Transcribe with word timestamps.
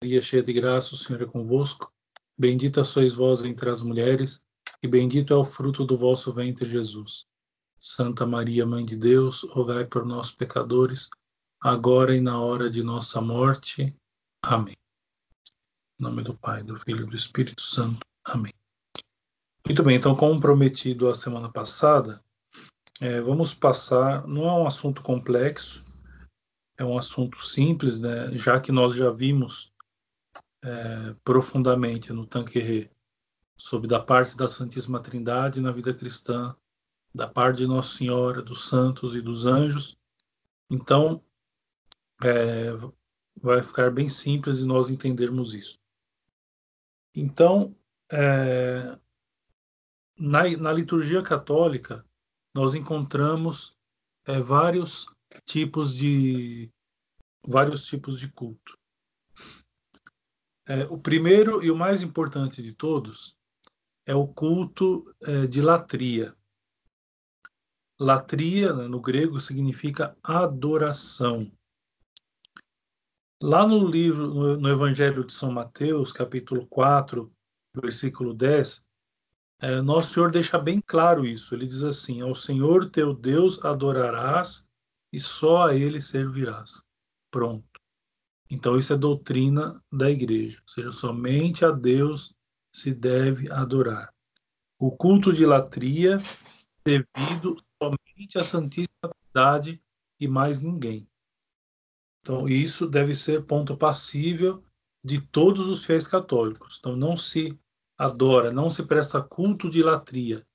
Maria, 0.00 0.22
cheia 0.22 0.42
de 0.44 0.52
graça, 0.52 0.94
o 0.94 0.96
Senhor 0.96 1.22
é 1.22 1.26
convosco. 1.26 1.92
Bendita 2.38 2.84
sois 2.84 3.14
vós 3.14 3.44
entre 3.44 3.68
as 3.68 3.82
mulheres, 3.82 4.40
e 4.80 4.86
bendito 4.86 5.32
é 5.32 5.36
o 5.36 5.42
fruto 5.42 5.84
do 5.84 5.96
vosso 5.96 6.32
ventre, 6.32 6.64
Jesus. 6.64 7.26
Santa 7.80 8.24
Maria, 8.24 8.64
Mãe 8.64 8.84
de 8.84 8.96
Deus, 8.96 9.42
rogai 9.50 9.84
por 9.84 10.06
nós, 10.06 10.30
pecadores, 10.30 11.10
agora 11.60 12.14
e 12.14 12.20
na 12.20 12.40
hora 12.40 12.70
de 12.70 12.80
nossa 12.80 13.20
morte. 13.20 13.96
Amém. 14.40 14.76
Em 15.98 16.04
nome 16.04 16.22
do 16.22 16.32
Pai, 16.32 16.62
do 16.62 16.76
Filho 16.76 17.02
e 17.02 17.10
do 17.10 17.16
Espírito 17.16 17.60
Santo. 17.60 17.98
Amém. 18.24 18.54
Muito 19.66 19.82
bem, 19.82 19.96
então, 19.96 20.14
como 20.14 20.38
prometido 20.38 21.08
a 21.08 21.14
semana 21.14 21.50
passada, 21.50 22.22
é, 23.00 23.20
vamos 23.20 23.52
passar. 23.52 24.28
Não 24.28 24.48
é 24.48 24.52
um 24.52 24.66
assunto 24.66 25.02
complexo, 25.02 25.84
é 26.76 26.84
um 26.84 26.96
assunto 26.96 27.44
simples, 27.44 28.00
né? 28.00 28.30
Já 28.30 28.60
que 28.60 28.70
nós 28.70 28.94
já 28.94 29.10
vimos 29.10 29.67
é, 30.68 31.14
profundamente 31.24 32.12
no 32.12 32.26
Tanquerê 32.26 32.90
sobre 33.56 33.88
da 33.88 33.98
parte 33.98 34.36
da 34.36 34.46
Santíssima 34.46 35.00
Trindade 35.00 35.60
na 35.60 35.72
vida 35.72 35.94
cristã, 35.94 36.54
da 37.14 37.26
parte 37.26 37.58
de 37.58 37.66
Nossa 37.66 37.96
Senhora, 37.96 38.42
dos 38.42 38.68
santos 38.68 39.14
e 39.14 39.20
dos 39.20 39.46
anjos. 39.46 39.98
Então, 40.70 41.24
é, 42.22 42.70
vai 43.40 43.62
ficar 43.62 43.90
bem 43.90 44.08
simples 44.08 44.58
de 44.58 44.66
nós 44.66 44.90
entendermos 44.90 45.54
isso. 45.54 45.80
Então, 47.14 47.74
é, 48.12 48.98
na, 50.16 50.48
na, 50.58 50.72
liturgia 50.72 51.22
católica, 51.22 52.04
nós 52.54 52.74
encontramos 52.74 53.76
é, 54.26 54.38
vários 54.38 55.06
tipos 55.44 55.94
de 55.94 56.70
vários 57.46 57.86
tipos 57.86 58.20
de 58.20 58.28
culto. 58.30 58.77
É, 60.68 60.84
o 60.90 61.00
primeiro 61.00 61.64
e 61.64 61.70
o 61.70 61.76
mais 61.76 62.02
importante 62.02 62.62
de 62.62 62.74
todos 62.74 63.34
é 64.04 64.14
o 64.14 64.28
culto 64.28 65.02
é, 65.22 65.46
de 65.46 65.62
latria. 65.62 66.36
Latria, 67.98 68.74
né, 68.74 68.86
no 68.86 69.00
grego, 69.00 69.40
significa 69.40 70.14
adoração. 70.22 71.50
Lá 73.42 73.66
no 73.66 73.86
livro, 73.86 74.28
no, 74.28 74.56
no, 74.58 74.68
Evangelho 74.68 75.24
de 75.24 75.32
São 75.32 75.50
Mateus, 75.50 76.12
capítulo 76.12 76.66
4, 76.66 77.32
versículo 77.74 78.34
10, 78.34 78.84
é, 79.60 79.80
Nosso 79.80 80.12
Senhor 80.12 80.30
deixa 80.30 80.58
bem 80.58 80.82
claro 80.86 81.24
isso. 81.24 81.54
Ele 81.54 81.66
diz 81.66 81.82
assim: 81.82 82.20
Ao 82.20 82.34
Senhor 82.34 82.90
teu 82.90 83.14
Deus 83.14 83.64
adorarás 83.64 84.66
e 85.12 85.18
só 85.18 85.68
a 85.68 85.74
Ele 85.74 86.00
servirás. 86.00 86.82
Pronto. 87.30 87.67
Então, 88.50 88.78
isso 88.78 88.92
é 88.92 88.96
doutrina 88.96 89.82
da 89.92 90.10
igreja, 90.10 90.58
ou 90.62 90.68
seja, 90.68 90.90
somente 90.90 91.64
a 91.64 91.70
Deus 91.70 92.34
se 92.72 92.94
deve 92.94 93.50
adorar. 93.52 94.12
O 94.78 94.90
culto 94.90 95.32
de 95.32 95.44
latria 95.44 96.18
devido 96.84 97.56
somente 97.82 98.38
à 98.38 98.44
Santíssima 98.44 99.10
Trindade 99.32 99.82
e 100.18 100.26
mais 100.26 100.60
ninguém. 100.60 101.06
Então, 102.20 102.48
isso 102.48 102.86
deve 102.86 103.14
ser 103.14 103.44
ponto 103.44 103.76
passível 103.76 104.64
de 105.04 105.20
todos 105.20 105.68
os 105.68 105.84
fiéis 105.84 106.06
católicos. 106.06 106.76
Então, 106.78 106.96
não 106.96 107.16
se 107.16 107.58
adora, 107.96 108.50
não 108.50 108.70
se 108.70 108.84
presta 108.84 109.22
culto 109.22 109.68
de 109.70 109.82
latria 109.82 110.46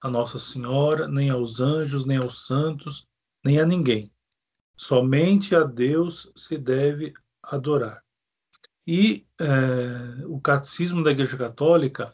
a 0.00 0.10
Nossa 0.10 0.38
Senhora, 0.38 1.08
nem 1.08 1.30
aos 1.30 1.60
anjos, 1.60 2.04
nem 2.04 2.18
aos 2.18 2.46
santos, 2.46 3.06
nem 3.44 3.58
a 3.58 3.66
ninguém. 3.66 4.12
Somente 4.76 5.54
a 5.54 5.62
Deus 5.62 6.30
se 6.36 6.56
deve 6.56 7.12
adorar. 7.50 8.04
E 8.86 9.26
é, 9.40 10.26
o 10.26 10.40
catecismo 10.40 11.02
da 11.02 11.10
Igreja 11.10 11.36
Católica, 11.36 12.12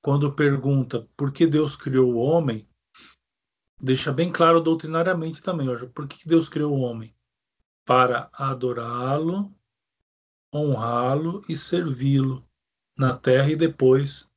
quando 0.00 0.34
pergunta 0.34 1.08
por 1.16 1.32
que 1.32 1.46
Deus 1.46 1.76
criou 1.76 2.14
o 2.14 2.18
homem, 2.18 2.68
deixa 3.80 4.12
bem 4.12 4.32
claro 4.32 4.60
doutrinariamente 4.60 5.42
também, 5.42 5.68
ó, 5.68 5.86
por 5.88 6.08
que 6.08 6.26
Deus 6.26 6.48
criou 6.48 6.76
o 6.76 6.80
homem? 6.80 7.14
Para 7.84 8.30
adorá-lo, 8.32 9.54
honrá-lo 10.54 11.40
e 11.48 11.56
servi-lo 11.56 12.46
na 12.96 13.16
terra 13.16 13.50
e 13.50 13.56
depois 13.56 14.30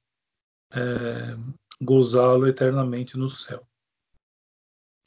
é, 0.71 1.37
gozá-lo 1.81 2.47
eternamente 2.47 3.17
no 3.17 3.29
céu. 3.29 3.67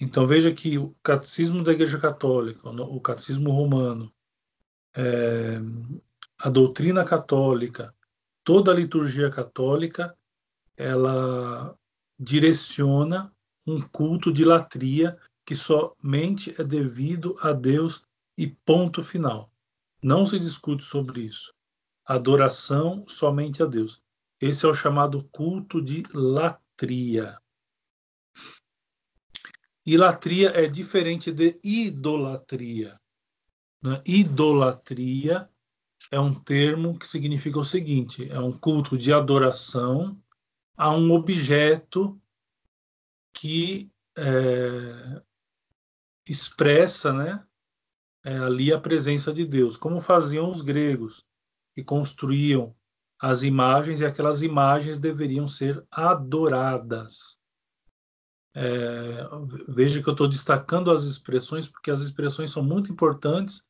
Então 0.00 0.26
veja 0.26 0.52
que 0.52 0.78
o 0.78 0.94
catecismo 1.02 1.62
da 1.62 1.72
Igreja 1.72 1.98
Católica, 1.98 2.68
o 2.68 3.00
catecismo 3.00 3.50
romano, 3.50 4.12
é, 4.96 5.58
a 6.38 6.48
doutrina 6.48 7.04
católica, 7.04 7.94
toda 8.44 8.70
a 8.70 8.74
liturgia 8.74 9.30
católica, 9.30 10.16
ela 10.76 11.76
direciona 12.18 13.32
um 13.66 13.80
culto 13.80 14.32
de 14.32 14.44
latria 14.44 15.18
que 15.44 15.54
somente 15.54 16.54
é 16.60 16.64
devido 16.64 17.36
a 17.40 17.52
Deus 17.52 18.02
e 18.36 18.46
ponto 18.46 19.02
final. 19.02 19.50
Não 20.02 20.24
se 20.24 20.38
discute 20.38 20.84
sobre 20.84 21.22
isso. 21.22 21.52
Adoração 22.04 23.04
somente 23.08 23.62
a 23.62 23.66
Deus. 23.66 24.02
Esse 24.40 24.64
é 24.64 24.68
o 24.68 24.74
chamado 24.74 25.28
culto 25.32 25.82
de 25.82 26.04
latria. 26.14 27.38
E 29.84 29.96
latria 29.96 30.50
é 30.50 30.66
diferente 30.66 31.32
de 31.32 31.58
idolatria. 31.64 32.98
Né? 33.82 34.02
Idolatria 34.06 35.48
é 36.10 36.18
um 36.18 36.34
termo 36.34 36.98
que 36.98 37.06
significa 37.06 37.58
o 37.58 37.64
seguinte: 37.64 38.28
é 38.30 38.40
um 38.40 38.52
culto 38.52 38.96
de 38.96 39.12
adoração 39.12 40.20
a 40.76 40.90
um 40.92 41.12
objeto 41.12 42.20
que 43.32 43.90
é, 44.16 45.22
expressa 46.28 47.12
né, 47.12 47.44
é, 48.24 48.36
ali 48.38 48.72
a 48.72 48.80
presença 48.80 49.32
de 49.32 49.44
Deus, 49.44 49.76
como 49.76 50.00
faziam 50.00 50.50
os 50.50 50.62
gregos, 50.62 51.24
que 51.74 51.84
construíam 51.84 52.74
as 53.20 53.42
imagens 53.42 54.00
e 54.00 54.06
aquelas 54.06 54.42
imagens 54.42 54.98
deveriam 54.98 55.48
ser 55.48 55.84
adoradas. 55.90 57.38
É, 58.54 59.24
veja 59.68 60.02
que 60.02 60.08
eu 60.08 60.12
estou 60.12 60.28
destacando 60.28 60.90
as 60.90 61.04
expressões, 61.04 61.68
porque 61.68 61.90
as 61.90 62.00
expressões 62.00 62.50
são 62.50 62.62
muito 62.62 62.90
importantes 62.90 63.64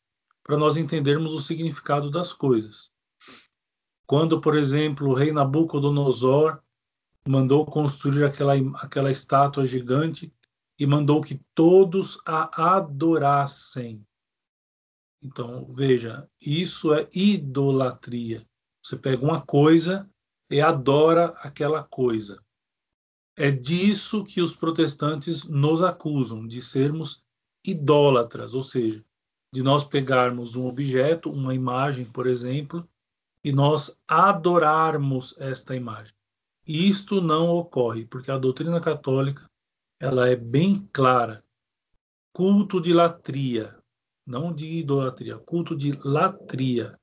para 0.48 0.56
nós 0.56 0.78
entendermos 0.78 1.34
o 1.34 1.41
significado 1.41 2.10
das 2.10 2.32
coisas. 2.32 2.91
Quando, 4.06 4.41
por 4.41 4.56
exemplo, 4.56 5.10
o 5.10 5.14
rei 5.14 5.31
Nabucodonosor 5.31 6.62
mandou 7.28 7.66
construir 7.66 8.25
aquela, 8.25 8.54
aquela 8.76 9.10
estátua 9.10 9.66
gigante 9.66 10.32
e 10.78 10.86
mandou 10.86 11.20
que 11.20 11.38
todos 11.54 12.19
a 12.25 12.76
adorassem. 12.76 14.03
Então, 15.22 15.66
veja, 15.70 16.26
isso 16.41 16.94
é 16.94 17.06
idolatria. 17.12 18.42
Você 18.82 18.97
pega 18.97 19.22
uma 19.22 19.42
coisa 19.42 20.10
e 20.50 20.62
adora 20.62 21.26
aquela 21.42 21.84
coisa. 21.84 22.42
É 23.36 23.50
disso 23.50 24.25
que 24.25 24.41
os 24.41 24.56
protestantes 24.56 25.44
nos 25.44 25.82
acusam, 25.82 26.47
de 26.47 26.62
sermos 26.62 27.22
idólatras, 27.66 28.54
ou 28.54 28.62
seja, 28.62 29.04
de 29.53 29.62
nós 29.62 29.84
pegarmos 29.84 30.56
um 30.56 30.66
objeto, 30.66 31.31
uma 31.31 31.54
imagem, 31.54 32.04
por 32.04 32.26
exemplo, 32.26 32.86
e 33.42 33.53
nós 33.53 33.98
adorarmos 34.06 35.34
esta 35.38 35.75
imagem. 35.75 36.14
Isto 36.66 37.20
não 37.20 37.48
ocorre, 37.48 38.04
porque 38.04 38.31
a 38.31 38.38
doutrina 38.38 38.81
católica 38.81 39.48
ela 39.98 40.28
é 40.28 40.36
bem 40.36 40.86
clara. 40.92 41.42
Culto 42.32 42.81
de 42.81 42.92
latria, 42.92 43.76
não 44.26 44.53
de 44.53 44.66
idolatria, 44.66 45.38
culto 45.38 45.75
de 45.75 45.92
latria 46.04 46.98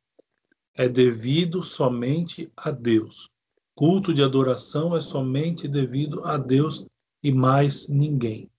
é 0.76 0.88
devido 0.88 1.64
somente 1.64 2.52
a 2.56 2.70
Deus. 2.70 3.30
Culto 3.74 4.14
de 4.14 4.22
adoração 4.22 4.96
é 4.96 5.02
somente 5.02 5.68
devido 5.68 6.24
a 6.24 6.38
Deus 6.38 6.86
e 7.24 7.32
mais 7.32 7.88
ninguém. 7.88 8.50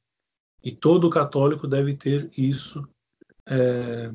E 0.62 0.72
todo 0.72 1.08
católico 1.08 1.68
deve 1.68 1.94
ter 1.94 2.28
isso 2.36 2.86
é, 3.48 4.10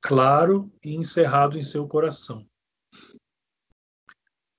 claro 0.00 0.72
e 0.84 0.94
encerrado 0.94 1.58
em 1.58 1.62
seu 1.62 1.86
coração. 1.86 2.46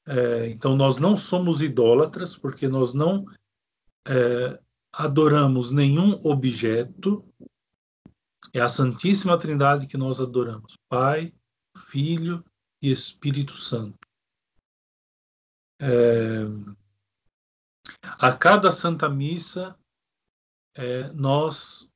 É, 0.07 0.47
então, 0.49 0.75
nós 0.75 0.97
não 0.97 1.15
somos 1.15 1.61
idólatras, 1.61 2.35
porque 2.35 2.67
nós 2.67 2.93
não 2.93 3.25
é, 4.07 4.59
adoramos 4.91 5.71
nenhum 5.71 6.19
objeto, 6.25 7.23
é 8.53 8.59
a 8.59 8.69
Santíssima 8.69 9.37
Trindade 9.37 9.85
que 9.85 9.97
nós 9.97 10.19
adoramos: 10.19 10.75
Pai, 10.89 11.33
Filho 11.77 12.43
e 12.81 12.91
Espírito 12.91 13.53
Santo. 13.53 13.99
É, 15.79 16.45
a 18.17 18.33
cada 18.33 18.71
Santa 18.71 19.07
Missa, 19.07 19.77
é, 20.75 21.11
nós 21.13 21.88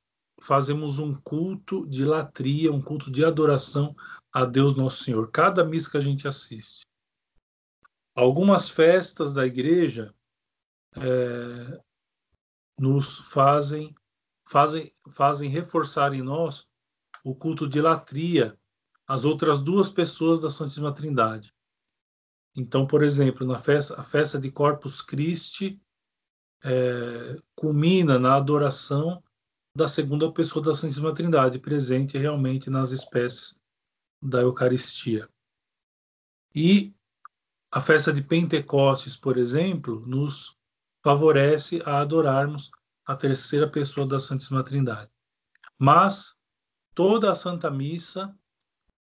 fazemos 0.44 1.00
um 1.00 1.14
culto 1.14 1.88
de 1.88 2.04
latria, 2.04 2.72
um 2.72 2.82
culto 2.82 3.10
de 3.10 3.24
adoração 3.24 3.96
a 4.32 4.44
Deus 4.44 4.76
Nosso 4.76 5.04
Senhor. 5.04 5.32
Cada 5.32 5.64
missa 5.64 5.90
que 5.90 5.98
a 5.98 6.02
gente 6.02 6.28
assiste. 6.28 6.86
Algumas 8.14 8.68
festas 8.68 9.34
da 9.34 9.46
igreja 9.46 10.14
é, 10.98 11.82
nos 12.78 13.20
fazem, 13.20 13.96
fazem, 14.46 14.92
fazem 15.10 15.50
reforçar 15.50 16.14
em 16.14 16.22
nós 16.22 16.68
o 17.24 17.34
culto 17.34 17.68
de 17.68 17.80
latria 17.80 18.58
as 19.08 19.26
outras 19.26 19.62
duas 19.62 19.90
pessoas 19.90 20.42
da 20.42 20.50
Santíssima 20.50 20.94
Trindade. 20.94 21.54
Então, 22.56 22.86
por 22.86 23.02
exemplo, 23.02 23.48
na 23.48 23.58
festa, 23.58 24.00
a 24.00 24.04
festa 24.04 24.40
de 24.40 24.52
Corpus 24.52 25.02
Christi 25.02 25.82
é, 26.64 27.38
culmina 27.56 28.20
na 28.20 28.36
adoração 28.36 29.24
da 29.76 29.88
segunda 29.88 30.32
pessoa 30.32 30.64
da 30.64 30.74
Santíssima 30.74 31.14
Trindade, 31.14 31.60
presente 31.60 32.18
realmente 32.18 32.70
nas 32.70 32.92
espécies 32.92 33.58
da 34.22 34.42
Eucaristia. 34.42 35.28
E 36.56 36.94
a 37.72 37.82
festa 37.82 38.14
de 38.14 38.22
Pentecostes, 38.22 39.18
por 39.18 39.38
exemplo, 39.38 40.06
nos 40.06 40.56
favorece 41.04 41.82
a 41.86 42.00
adorarmos 42.00 42.70
a 43.06 43.16
terceira 43.16 43.68
pessoa 43.68 44.08
da 44.08 44.20
Santíssima 44.20 44.64
Trindade. 44.64 45.12
Mas 45.78 46.38
toda 46.94 47.32
a 47.32 47.36
Santa 47.36 47.72
Missa 47.72 48.34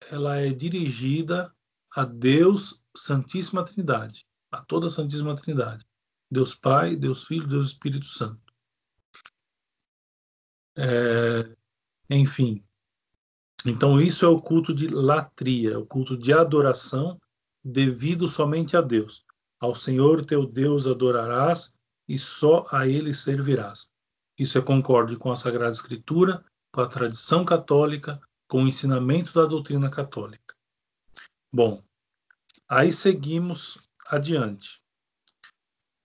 ela 0.10 0.38
é 0.38 0.52
dirigida 0.52 1.54
a 1.96 2.06
Deus 2.06 2.82
Santíssima 2.96 3.64
Trindade, 3.64 4.26
a 4.52 4.64
toda 4.64 4.88
a 4.88 4.90
Santíssima 4.90 5.36
Trindade. 5.36 5.86
Deus 6.32 6.56
Pai, 6.56 6.96
Deus 6.96 7.26
Filho, 7.26 7.48
Deus 7.48 7.70
Espírito 7.70 8.06
Santo. 8.06 8.45
É, 10.78 11.56
enfim, 12.10 12.64
então 13.66 14.00
isso 14.00 14.26
é 14.26 14.28
o 14.28 14.42
culto 14.42 14.74
de 14.74 14.88
latria, 14.88 15.80
o 15.80 15.86
culto 15.86 16.16
de 16.16 16.32
adoração 16.32 17.20
devido 17.64 18.28
somente 18.28 18.78
a 18.78 18.82
Deus. 18.82 19.26
Ao 19.60 19.74
Senhor 19.74 20.24
teu 20.24 20.46
Deus 20.46 20.86
adorarás 20.86 21.74
e 22.08 22.18
só 22.18 22.68
a 22.72 22.88
ele 22.88 23.14
servirás. 23.14 23.90
Isso 24.38 24.58
é 24.58 24.62
concorde 24.62 25.16
com 25.16 25.32
a 25.32 25.36
Sagrada 25.36 25.72
Escritura, 25.72 26.46
com 26.72 26.82
a 26.82 26.88
tradição 26.88 27.44
católica, 27.44 28.20
com 28.48 28.64
o 28.64 28.68
ensinamento 28.68 29.34
da 29.34 29.46
doutrina 29.46 29.90
católica. 29.90 30.54
Bom, 31.52 31.82
aí 32.68 32.92
seguimos 32.92 33.90
adiante. 34.08 34.82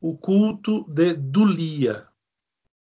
O 0.00 0.16
culto 0.16 0.84
de 0.88 1.12
Dulia. 1.12 2.08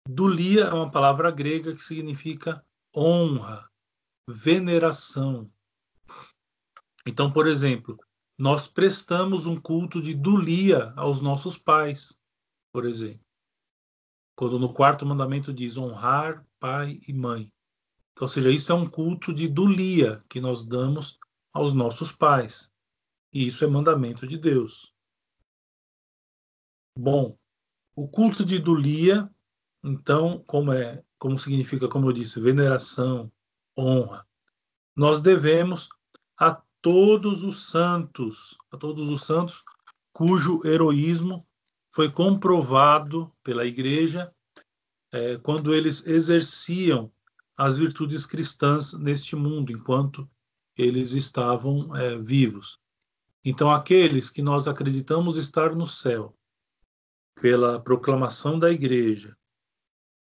Dulia 0.09 0.65
é 0.65 0.73
uma 0.73 0.91
palavra 0.91 1.31
grega 1.31 1.75
que 1.75 1.83
significa 1.83 2.65
honra, 2.97 3.69
veneração. 4.29 5.51
Então, 7.07 7.33
por 7.33 7.47
exemplo, 7.47 7.99
nós 8.39 8.69
prestamos 8.69 9.47
um 9.47 9.61
culto 9.61 10.01
de 10.01 10.15
dulia 10.15 10.93
aos 10.97 11.21
nossos 11.21 11.57
pais, 11.59 12.17
por 12.73 12.85
exemplo. 12.85 13.25
Quando 14.37 14.59
no 14.59 14.73
quarto 14.73 15.07
mandamento 15.07 15.53
diz 15.53 15.77
honrar 15.77 16.47
pai 16.59 17.01
e 17.09 17.13
mãe. 17.13 17.51
Então, 18.13 18.25
ou 18.25 18.29
seja, 18.29 18.51
isso 18.51 18.71
é 18.73 18.75
um 18.75 18.89
culto 18.89 19.33
de 19.33 19.49
dulia 19.49 20.25
que 20.29 20.41
nós 20.41 20.65
damos 20.65 21.19
aos 21.53 21.73
nossos 21.73 22.13
pais. 22.13 22.71
E 23.33 23.47
isso 23.47 23.65
é 23.65 23.67
mandamento 23.67 24.27
de 24.27 24.39
Deus. 24.39 24.95
Bom, 26.99 27.37
o 27.95 28.09
culto 28.09 28.45
de 28.45 28.59
dulia, 28.59 29.31
então, 29.87 30.43
como 30.49 30.73
é, 30.73 31.01
como 31.17 31.39
significa, 31.39 31.87
como 31.87 32.09
eu 32.09 32.13
disse, 32.13 32.41
veneração, 32.41 33.31
honra, 33.79 34.27
nós 34.97 35.21
devemos 35.21 35.89
a 36.37 36.61
todos 36.83 37.45
os 37.45 37.71
santos, 37.71 38.59
a 38.73 38.77
todos 38.77 39.09
os 39.11 39.23
santos 39.23 39.63
cujo 40.13 40.61
heroísmo 40.65 41.47
foi 41.95 42.11
comprovado 42.11 43.33
pela 43.45 43.65
Igreja 43.65 44.35
é, 45.13 45.37
quando 45.37 45.73
eles 45.73 46.05
exerciam 46.05 47.13
as 47.57 47.77
virtudes 47.77 48.27
cristãs 48.27 48.93
neste 48.95 49.37
mundo, 49.37 49.71
enquanto 49.71 50.29
eles 50.77 51.13
estavam 51.13 51.95
é, 51.95 52.19
vivos. 52.19 52.81
Então, 53.45 53.71
aqueles 53.71 54.29
que 54.29 54.43
nós 54.43 54.67
acreditamos 54.67 55.37
estar 55.37 55.77
no 55.77 55.87
céu, 55.87 56.37
pela 57.41 57.79
proclamação 57.79 58.59
da 58.59 58.73
igreja, 58.73 59.37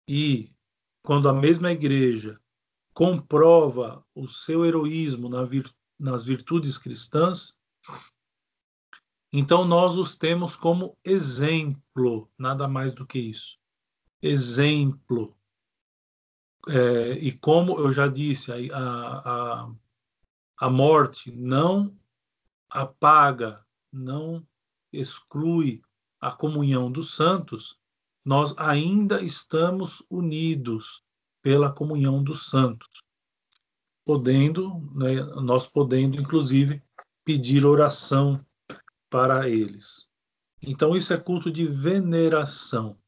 e 0.09 0.53
quando 1.03 1.29
a 1.29 1.33
mesma 1.33 1.73
igreja 1.73 2.41
comprova 2.93 4.05
o 4.15 4.27
seu 4.27 4.65
heroísmo 4.65 5.29
na 5.29 5.45
vir, 5.45 5.71
nas 5.99 6.25
virtudes 6.25 6.79
cristãs, 6.79 7.57
então 9.33 9.65
nós 9.65 9.97
os 9.99 10.17
temos 10.17 10.57
como 10.57 10.97
exemplo, 11.05 12.31
nada 12.39 12.67
mais 12.67 12.93
do 12.93 13.07
que 13.07 13.19
isso. 13.19 13.59
Exemplo 14.23 15.37
é, 16.69 17.13
e 17.13 17.33
como 17.33 17.79
eu 17.79 17.93
já 17.93 18.09
disse, 18.09 18.51
a, 18.73 18.79
a, 18.79 19.73
a 20.59 20.71
morte 20.71 21.31
não 21.31 21.97
apaga, 22.69 23.65
não 23.93 24.47
exclui 24.93 25.81
a 26.21 26.33
comunhão 26.33 26.91
dos 26.91 27.15
santos, 27.15 27.79
nós 28.27 28.59
ainda 28.59 29.23
estamos 29.23 30.03
unidos 30.11 31.01
pela 31.41 31.71
comunhão 31.71 32.25
dos 32.25 32.49
santos, 32.49 33.05
podendo, 34.05 34.81
né, 34.93 35.23
nós 35.43 35.69
podendo 35.69 36.21
inclusive 36.21 36.83
pedir 37.25 37.65
oração 37.65 38.45
para 39.09 39.49
eles. 39.49 40.09
Então 40.61 40.97
isso 40.97 41.13
é 41.13 41.17
culto 41.17 41.53
de 41.53 41.69
veneração. 41.69 42.99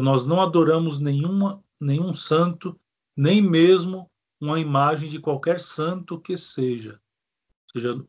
Nós 0.00 0.26
não 0.26 0.40
adoramos 0.40 1.00
nenhuma, 1.00 1.60
nenhum 1.80 2.14
santo 2.14 2.78
nem 3.16 3.42
mesmo 3.42 4.08
uma 4.40 4.60
imagem 4.60 5.08
de 5.08 5.18
qualquer 5.18 5.60
santo 5.60 6.20
que 6.20 6.36
seja. 6.36 7.00
Ou 7.74 7.80
seja, 7.80 8.06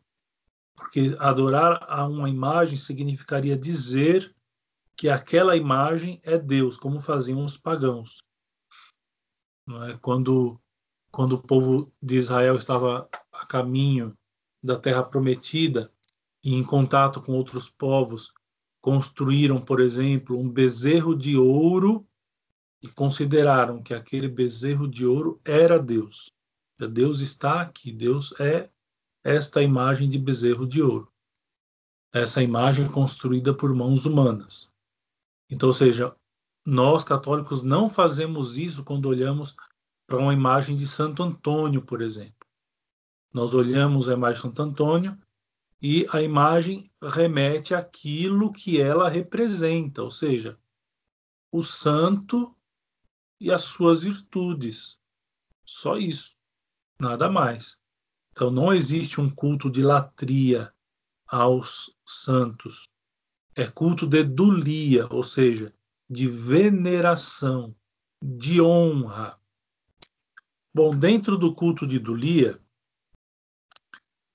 porque 0.75 1.15
adorar 1.17 1.83
a 1.89 2.05
uma 2.05 2.29
imagem 2.29 2.77
significaria 2.77 3.57
dizer 3.57 4.35
que 4.95 5.09
aquela 5.09 5.55
imagem 5.55 6.19
é 6.23 6.37
Deus, 6.37 6.77
como 6.77 6.99
faziam 6.99 7.43
os 7.43 7.57
pagãos. 7.57 8.23
É? 9.87 9.97
Quando, 10.01 10.59
quando 11.11 11.33
o 11.33 11.41
povo 11.41 11.91
de 12.01 12.15
Israel 12.15 12.55
estava 12.55 13.09
a 13.31 13.45
caminho 13.45 14.17
da 14.61 14.79
terra 14.79 15.03
prometida 15.03 15.91
e 16.43 16.55
em 16.55 16.63
contato 16.63 17.21
com 17.21 17.33
outros 17.33 17.69
povos, 17.69 18.33
construíram, 18.81 19.61
por 19.61 19.79
exemplo, 19.79 20.37
um 20.37 20.49
bezerro 20.49 21.15
de 21.15 21.37
ouro 21.37 22.05
e 22.81 22.87
consideraram 22.89 23.81
que 23.81 23.93
aquele 23.93 24.27
bezerro 24.27 24.87
de 24.87 25.05
ouro 25.05 25.39
era 25.45 25.79
Deus. 25.79 26.29
Deus 26.91 27.21
está 27.21 27.61
aqui, 27.61 27.93
Deus 27.93 28.37
é 28.41 28.69
esta 29.23 29.61
imagem 29.61 30.09
de 30.09 30.19
bezerro 30.19 30.67
de 30.67 30.81
ouro. 30.81 31.09
Essa 32.13 32.43
imagem 32.43 32.87
construída 32.87 33.53
por 33.53 33.73
mãos 33.73 34.05
humanas. 34.05 34.72
Então, 35.53 35.69
ou 35.69 35.73
seja, 35.73 36.15
nós 36.65 37.03
católicos 37.03 37.61
não 37.61 37.87
fazemos 37.87 38.57
isso 38.57 38.83
quando 38.83 39.05
olhamos 39.05 39.55
para 40.07 40.17
uma 40.17 40.33
imagem 40.33 40.75
de 40.75 40.87
Santo 40.87 41.21
Antônio, 41.21 41.83
por 41.83 42.01
exemplo. 42.01 42.47
Nós 43.31 43.53
olhamos 43.53 44.09
a 44.09 44.13
imagem 44.13 44.41
de 44.41 44.47
Santo 44.47 44.61
Antônio 44.63 45.17
e 45.79 46.07
a 46.11 46.23
imagem 46.23 46.89
remete 47.03 47.75
àquilo 47.75 48.51
que 48.51 48.81
ela 48.81 49.07
representa, 49.07 50.01
ou 50.01 50.09
seja, 50.09 50.57
o 51.51 51.61
santo 51.61 52.55
e 53.39 53.51
as 53.51 53.63
suas 53.63 54.01
virtudes. 54.01 54.99
Só 55.63 55.97
isso, 55.97 56.35
nada 56.99 57.29
mais. 57.29 57.77
Então 58.31 58.49
não 58.49 58.73
existe 58.73 59.21
um 59.21 59.29
culto 59.29 59.69
de 59.69 59.83
latria 59.83 60.73
aos 61.27 61.95
santos. 62.03 62.89
É 63.55 63.67
culto 63.67 64.07
de 64.07 64.23
dulia, 64.23 65.07
ou 65.11 65.23
seja, 65.23 65.73
de 66.09 66.27
veneração, 66.27 67.75
de 68.21 68.61
honra. 68.61 69.39
Bom, 70.73 70.95
dentro 70.95 71.37
do 71.37 71.53
culto 71.53 71.85
de 71.85 71.99
dulia, 71.99 72.59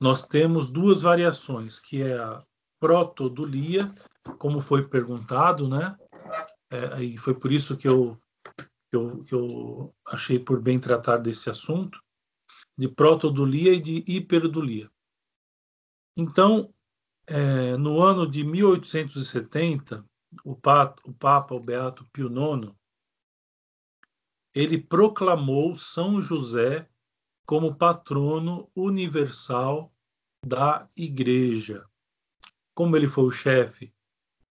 nós 0.00 0.22
temos 0.22 0.70
duas 0.70 1.00
variações, 1.00 1.80
que 1.80 2.02
é 2.02 2.16
a 2.16 2.44
protodulia, 2.78 3.92
como 4.38 4.60
foi 4.60 4.87
perguntado, 4.87 5.68
né? 5.68 5.98
É, 6.70 7.02
e 7.02 7.16
foi 7.16 7.34
por 7.34 7.50
isso 7.50 7.76
que 7.76 7.88
eu 7.88 8.20
que 8.90 8.96
eu, 8.96 9.22
que 9.22 9.34
eu 9.34 9.94
achei 10.06 10.38
por 10.38 10.62
bem 10.62 10.78
tratar 10.78 11.18
desse 11.18 11.50
assunto, 11.50 12.02
de 12.76 12.88
protodulia 12.88 13.75
e 13.75 13.80
de 13.80 14.04
hiperdulia. 14.06 14.90
Então, 16.16 16.72
é, 17.28 17.76
no 17.76 18.02
ano 18.02 18.26
de 18.28 18.42
1870, 18.42 20.04
o, 20.44 20.56
Papa, 20.56 21.02
o 21.04 21.12
Papa, 21.12 21.54
o 21.54 21.61
Beato 21.61 22.08
Pio 22.11 22.28
IX, 22.28 22.75
ele 24.54 24.80
proclamou 24.80 25.75
São 25.75 26.23
José 26.23 26.88
como 27.47 27.76
patrono 27.76 28.70
universal 28.75 29.92
da 30.44 30.88
Igreja. 30.97 31.87
Como 32.75 32.97
ele 32.97 33.08
foi 33.08 33.25
o 33.25 33.30
chefe 33.30 33.92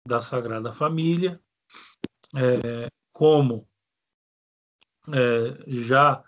da 0.06 0.20
Sagrada 0.20 0.70
Família, 0.70 1.40
é, 2.34 2.88
como 3.12 3.66
é, 5.08 5.72
já 5.72 6.22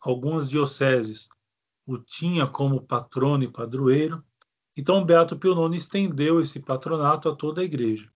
algumas 0.00 0.48
dioceses 0.48 1.28
o 1.86 1.98
tinha 1.98 2.46
como 2.46 2.82
patrono 2.82 3.44
e 3.44 3.48
padroeiro, 3.48 4.24
então 4.76 5.04
Beato 5.04 5.36
Pio 5.36 5.52
IX 5.66 5.76
estendeu 5.76 6.40
esse 6.40 6.60
patronato 6.60 7.28
a 7.28 7.36
toda 7.36 7.60
a 7.60 7.64
Igreja, 7.64 8.10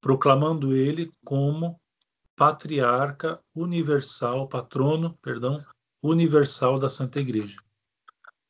proclamando 0.00 0.74
ele 0.74 1.10
como 1.24 1.80
patriarca 2.36 3.42
universal, 3.54 4.48
patrono, 4.48 5.18
perdão, 5.22 5.64
universal 6.02 6.78
da 6.78 6.88
Santa 6.88 7.18
Igreja. 7.18 7.58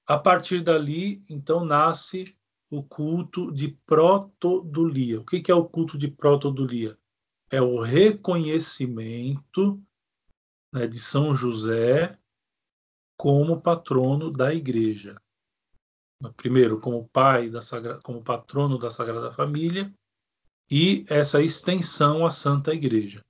A 0.06 0.18
partir 0.18 0.60
dali, 0.60 1.22
então, 1.30 1.64
nasce 1.64 2.36
o 2.70 2.82
culto 2.82 3.52
de 3.52 3.68
protodulia. 3.86 5.20
O 5.20 5.24
que 5.24 5.50
é 5.50 5.54
o 5.54 5.64
culto 5.64 5.98
de 5.98 6.08
protodulia? 6.08 6.98
É 7.50 7.62
o 7.62 7.80
reconhecimento 7.80 9.80
né, 10.72 10.86
de 10.86 10.98
São 10.98 11.34
José 11.34 12.18
como 13.16 13.60
patrono 13.60 14.30
da 14.30 14.52
Igreja. 14.52 15.16
Primeiro, 16.36 16.80
como 16.80 17.08
pai 17.08 17.50
da 17.50 17.60
Sagra... 17.60 17.98
como 18.02 18.22
patrono 18.22 18.78
da 18.78 18.90
Sagrada 18.90 19.30
Família, 19.30 19.92
e 20.70 21.04
essa 21.08 21.42
extensão 21.42 22.24
à 22.24 22.30
Santa 22.30 22.74
Igreja. 22.74 23.24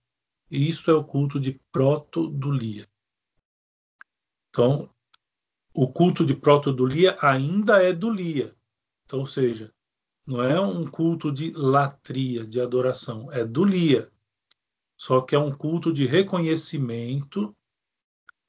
E 0.50 0.68
isso 0.68 0.90
é 0.90 0.94
o 0.94 1.04
culto 1.04 1.38
de 1.38 1.60
protodulia. 1.70 2.88
Então, 4.48 4.88
o 5.74 5.92
culto 5.92 6.24
de 6.24 6.34
protodulia 6.34 7.18
ainda 7.20 7.82
é 7.82 7.92
dulia. 7.92 8.56
Então, 9.04 9.20
ou 9.20 9.26
seja, 9.26 9.72
não 10.26 10.42
é 10.42 10.58
um 10.60 10.86
culto 10.86 11.30
de 11.30 11.50
latria, 11.52 12.44
de 12.44 12.60
adoração, 12.60 13.30
é 13.30 13.44
dulia. 13.44 14.10
Só 14.96 15.20
que 15.20 15.34
é 15.34 15.38
um 15.38 15.52
culto 15.52 15.92
de 15.92 16.06
reconhecimento 16.06 17.54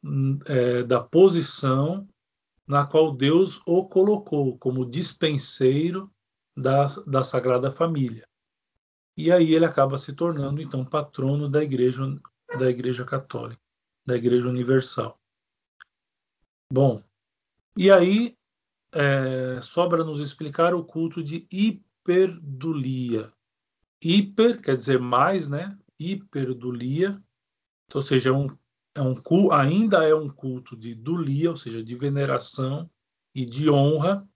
hum, 0.04 0.40
é, 0.46 0.84
da 0.84 1.04
posição 1.04 2.08
na 2.68 2.86
qual 2.86 3.16
Deus 3.16 3.62
o 3.66 3.88
colocou 3.88 4.58
como 4.58 4.86
dispenseiro 4.86 6.12
da, 6.56 6.88
da 7.06 7.24
Sagrada 7.24 7.72
Família. 7.72 8.28
E 9.16 9.32
aí 9.32 9.54
ele 9.54 9.66
acaba 9.66 9.98
se 9.98 10.14
tornando 10.14 10.62
então 10.62 10.86
patrono 10.86 11.50
da 11.50 11.64
Igreja 11.64 12.04
da 12.58 12.70
Igreja 12.70 13.04
Católica, 13.04 13.62
da 14.06 14.16
Igreja 14.16 14.48
Universal. 14.48 15.20
Bom, 16.72 17.04
e 17.76 17.92
aí 17.92 18.38
é, 18.94 19.60
sobra 19.62 20.04
nos 20.04 20.20
explicar 20.20 20.74
o 20.74 20.84
culto 20.84 21.24
de 21.24 21.48
hiperdulia. 21.52 23.32
Hiper 24.02 24.62
quer 24.62 24.76
dizer 24.76 25.00
mais, 25.00 25.50
né? 25.50 25.78
Hiperdulia, 26.00 27.22
ou 27.94 28.02
seja, 28.02 28.30
é 28.30 28.34
um, 28.34 28.48
é 28.98 29.02
um 29.02 29.16
culto, 29.16 29.54
ainda 29.54 30.08
é 30.08 30.14
um 30.14 30.30
culto 30.30 30.76
de 30.76 30.94
dulia, 30.94 31.52
ou 31.52 31.58
seja, 31.58 31.84
de 31.84 31.96
veneração 31.96 32.90
e 33.34 33.46
de 33.46 33.70
honra, 33.70 34.28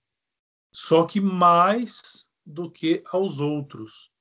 só 0.73 1.05
que 1.05 1.19
mais 1.19 2.29
do 2.45 2.71
que 2.71 3.03
aos 3.11 3.39
outros 3.39 4.11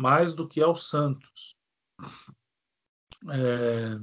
mais 0.00 0.32
do 0.32 0.46
que 0.46 0.62
aos 0.62 0.88
santos. 0.88 1.56
É... 3.30 3.98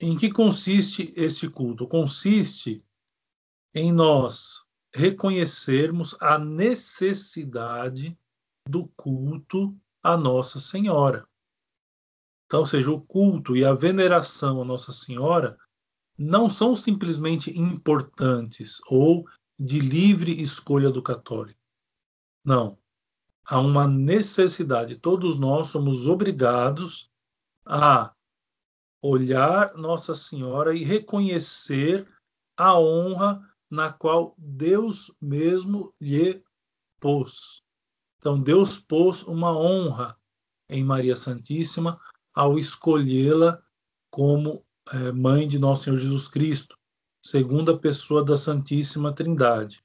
Em 0.00 0.16
que 0.16 0.30
consiste 0.30 1.12
este 1.16 1.48
culto? 1.48 1.88
Consiste 1.88 2.84
em 3.74 3.92
nós 3.92 4.62
reconhecermos 4.94 6.16
a 6.20 6.38
necessidade 6.38 8.16
do 8.68 8.88
culto 8.90 9.76
à 10.02 10.16
Nossa 10.16 10.60
Senhora. 10.60 11.27
Então, 12.48 12.60
ou 12.60 12.66
seja, 12.66 12.90
o 12.90 12.98
culto 12.98 13.54
e 13.54 13.62
a 13.62 13.74
veneração 13.74 14.62
à 14.62 14.64
Nossa 14.64 14.90
Senhora 14.90 15.58
não 16.16 16.48
são 16.48 16.74
simplesmente 16.74 17.50
importantes 17.60 18.80
ou 18.88 19.28
de 19.60 19.78
livre 19.78 20.32
escolha 20.42 20.90
do 20.90 21.02
católico. 21.02 21.60
Não 22.42 22.78
há 23.44 23.60
uma 23.60 23.86
necessidade, 23.86 24.96
todos 24.96 25.38
nós 25.38 25.68
somos 25.68 26.06
obrigados 26.06 27.10
a 27.66 28.14
olhar 29.02 29.74
Nossa 29.74 30.14
Senhora 30.14 30.74
e 30.74 30.84
reconhecer 30.84 32.08
a 32.56 32.78
honra 32.78 33.46
na 33.70 33.92
qual 33.92 34.34
Deus 34.38 35.14
mesmo 35.20 35.94
lhe 36.00 36.42
pôs. 36.98 37.62
Então, 38.16 38.40
Deus 38.40 38.78
pôs 38.78 39.22
uma 39.22 39.56
honra 39.56 40.18
em 40.68 40.82
Maria 40.82 41.14
Santíssima 41.14 42.00
ao 42.38 42.56
escolhê-la 42.56 43.60
como 44.12 44.64
é, 44.92 45.10
mãe 45.10 45.48
de 45.48 45.58
nosso 45.58 45.82
Senhor 45.82 45.96
Jesus 45.96 46.28
Cristo, 46.28 46.78
segunda 47.20 47.76
pessoa 47.76 48.24
da 48.24 48.36
Santíssima 48.36 49.12
Trindade. 49.12 49.84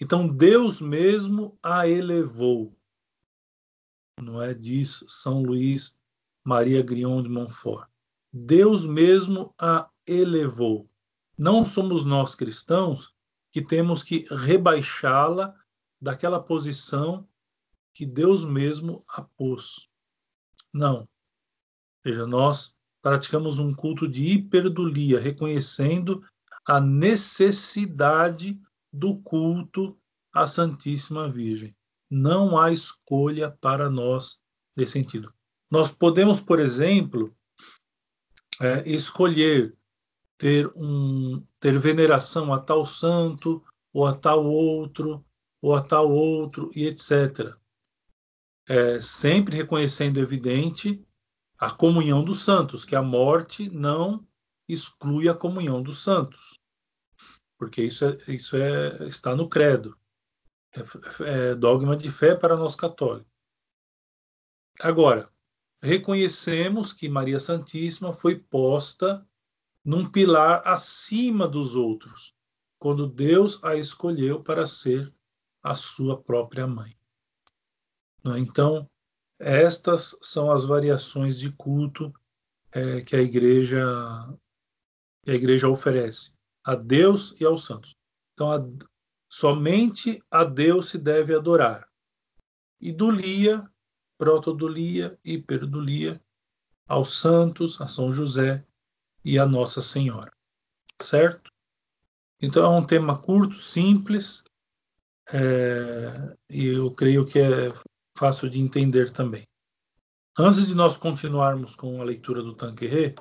Então 0.00 0.26
Deus 0.26 0.80
mesmo 0.80 1.56
a 1.62 1.86
elevou. 1.86 2.76
Não 4.20 4.42
é? 4.42 4.52
Diz 4.52 5.04
São 5.06 5.44
Luís 5.44 5.96
Maria 6.44 6.82
Grion 6.82 7.22
de 7.22 7.28
Montfort. 7.28 7.88
Deus 8.32 8.84
mesmo 8.84 9.54
a 9.60 9.88
elevou. 10.08 10.90
Não 11.38 11.64
somos 11.64 12.04
nós 12.04 12.34
cristãos 12.34 13.14
que 13.52 13.62
temos 13.62 14.02
que 14.02 14.26
rebaixá-la 14.28 15.54
daquela 16.02 16.42
posição 16.42 17.28
que 17.94 18.04
Deus 18.04 18.44
mesmo 18.44 19.04
a 19.06 19.22
pôs. 19.22 19.88
Não. 20.72 21.00
Ou 21.00 21.08
seja, 22.06 22.26
nós 22.26 22.74
praticamos 23.02 23.58
um 23.58 23.74
culto 23.74 24.08
de 24.08 24.26
hiperdulia, 24.26 25.20
reconhecendo 25.20 26.24
a 26.66 26.80
necessidade 26.80 28.60
do 28.92 29.18
culto 29.18 29.96
à 30.34 30.46
Santíssima 30.46 31.28
Virgem. 31.28 31.74
Não 32.10 32.58
há 32.58 32.72
escolha 32.72 33.50
para 33.60 33.88
nós 33.88 34.40
nesse 34.76 34.92
sentido. 34.92 35.32
Nós 35.70 35.90
podemos, 35.90 36.40
por 36.40 36.58
exemplo, 36.58 37.34
é, 38.60 38.88
escolher 38.88 39.76
ter, 40.38 40.70
um, 40.76 41.44
ter 41.60 41.78
veneração 41.78 42.52
a 42.52 42.60
tal 42.60 42.84
santo, 42.84 43.62
ou 43.92 44.06
a 44.06 44.14
tal 44.14 44.44
outro, 44.44 45.24
ou 45.62 45.74
a 45.74 45.82
tal 45.82 46.10
outro, 46.10 46.70
e 46.74 46.86
etc. 46.86 47.56
É, 48.68 49.00
sempre 49.00 49.56
reconhecendo 49.56 50.18
evidente 50.18 51.04
a 51.58 51.70
comunhão 51.70 52.24
dos 52.24 52.44
santos, 52.44 52.84
que 52.84 52.96
a 52.96 53.02
morte 53.02 53.70
não 53.70 54.26
exclui 54.68 55.28
a 55.28 55.34
comunhão 55.34 55.82
dos 55.82 56.02
santos 56.02 56.56
porque 57.58 57.82
isso, 57.82 58.04
é, 58.04 58.16
isso 58.28 58.56
é, 58.56 59.06
está 59.08 59.34
no 59.34 59.48
credo. 59.48 59.96
É, 60.74 61.50
é 61.50 61.54
dogma 61.54 61.96
de 61.96 62.10
fé 62.10 62.34
para 62.34 62.56
nós 62.56 62.76
católicos. 62.76 63.30
Agora, 64.80 65.30
reconhecemos 65.82 66.92
que 66.92 67.08
Maria 67.08 67.40
Santíssima 67.40 68.12
foi 68.12 68.38
posta 68.38 69.26
num 69.84 70.10
pilar 70.10 70.62
acima 70.66 71.48
dos 71.48 71.74
outros, 71.74 72.34
quando 72.78 73.06
Deus 73.06 73.62
a 73.64 73.74
escolheu 73.76 74.42
para 74.42 74.66
ser 74.66 75.12
a 75.62 75.74
sua 75.74 76.20
própria 76.20 76.66
mãe. 76.66 76.95
É? 78.34 78.38
Então, 78.38 78.88
estas 79.38 80.16
são 80.22 80.50
as 80.50 80.64
variações 80.64 81.38
de 81.38 81.52
culto 81.52 82.12
é, 82.72 83.00
que 83.02 83.14
a 83.14 83.20
igreja 83.20 83.84
que 85.22 85.32
a 85.32 85.34
igreja 85.34 85.68
oferece 85.68 86.32
a 86.64 86.74
Deus 86.76 87.34
e 87.40 87.44
aos 87.44 87.64
santos. 87.64 87.96
Então, 88.32 88.52
a, 88.52 88.58
somente 89.28 90.22
a 90.30 90.44
Deus 90.44 90.88
se 90.88 90.98
deve 90.98 91.34
adorar. 91.34 91.88
Idulia, 92.80 93.68
protodulia, 94.16 95.18
hiperdulia, 95.24 96.20
aos 96.86 97.18
santos, 97.20 97.80
a 97.80 97.88
São 97.88 98.12
José 98.12 98.64
e 99.24 99.38
a 99.38 99.46
Nossa 99.46 99.82
Senhora. 99.82 100.32
Certo? 101.00 101.50
Então, 102.40 102.64
é 102.64 102.78
um 102.78 102.86
tema 102.86 103.20
curto, 103.20 103.54
simples, 103.54 104.44
é, 105.32 106.36
e 106.48 106.66
eu 106.66 106.90
creio 106.92 107.26
que 107.26 107.40
é 107.40 107.72
fácil 108.16 108.48
de 108.48 108.58
entender 108.58 109.12
também. 109.12 109.44
Antes 110.38 110.66
de 110.66 110.74
nós 110.74 110.96
continuarmos 110.96 111.76
com 111.76 112.00
a 112.00 112.04
leitura 112.04 112.42
do 112.42 112.54
Tanquerê, 112.54 113.14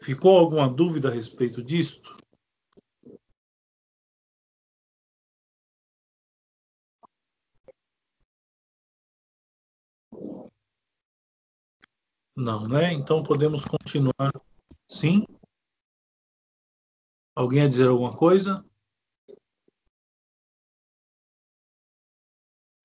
ficou 0.00 0.38
alguma 0.38 0.68
dúvida 0.68 1.08
a 1.08 1.12
respeito 1.12 1.62
disto? 1.62 2.16
Não, 12.36 12.68
né? 12.68 12.92
Então 12.92 13.22
podemos 13.22 13.64
continuar. 13.64 14.30
Sim? 14.88 15.24
Alguém 17.34 17.62
a 17.62 17.68
dizer 17.68 17.88
alguma 17.88 18.14
coisa? 18.16 18.64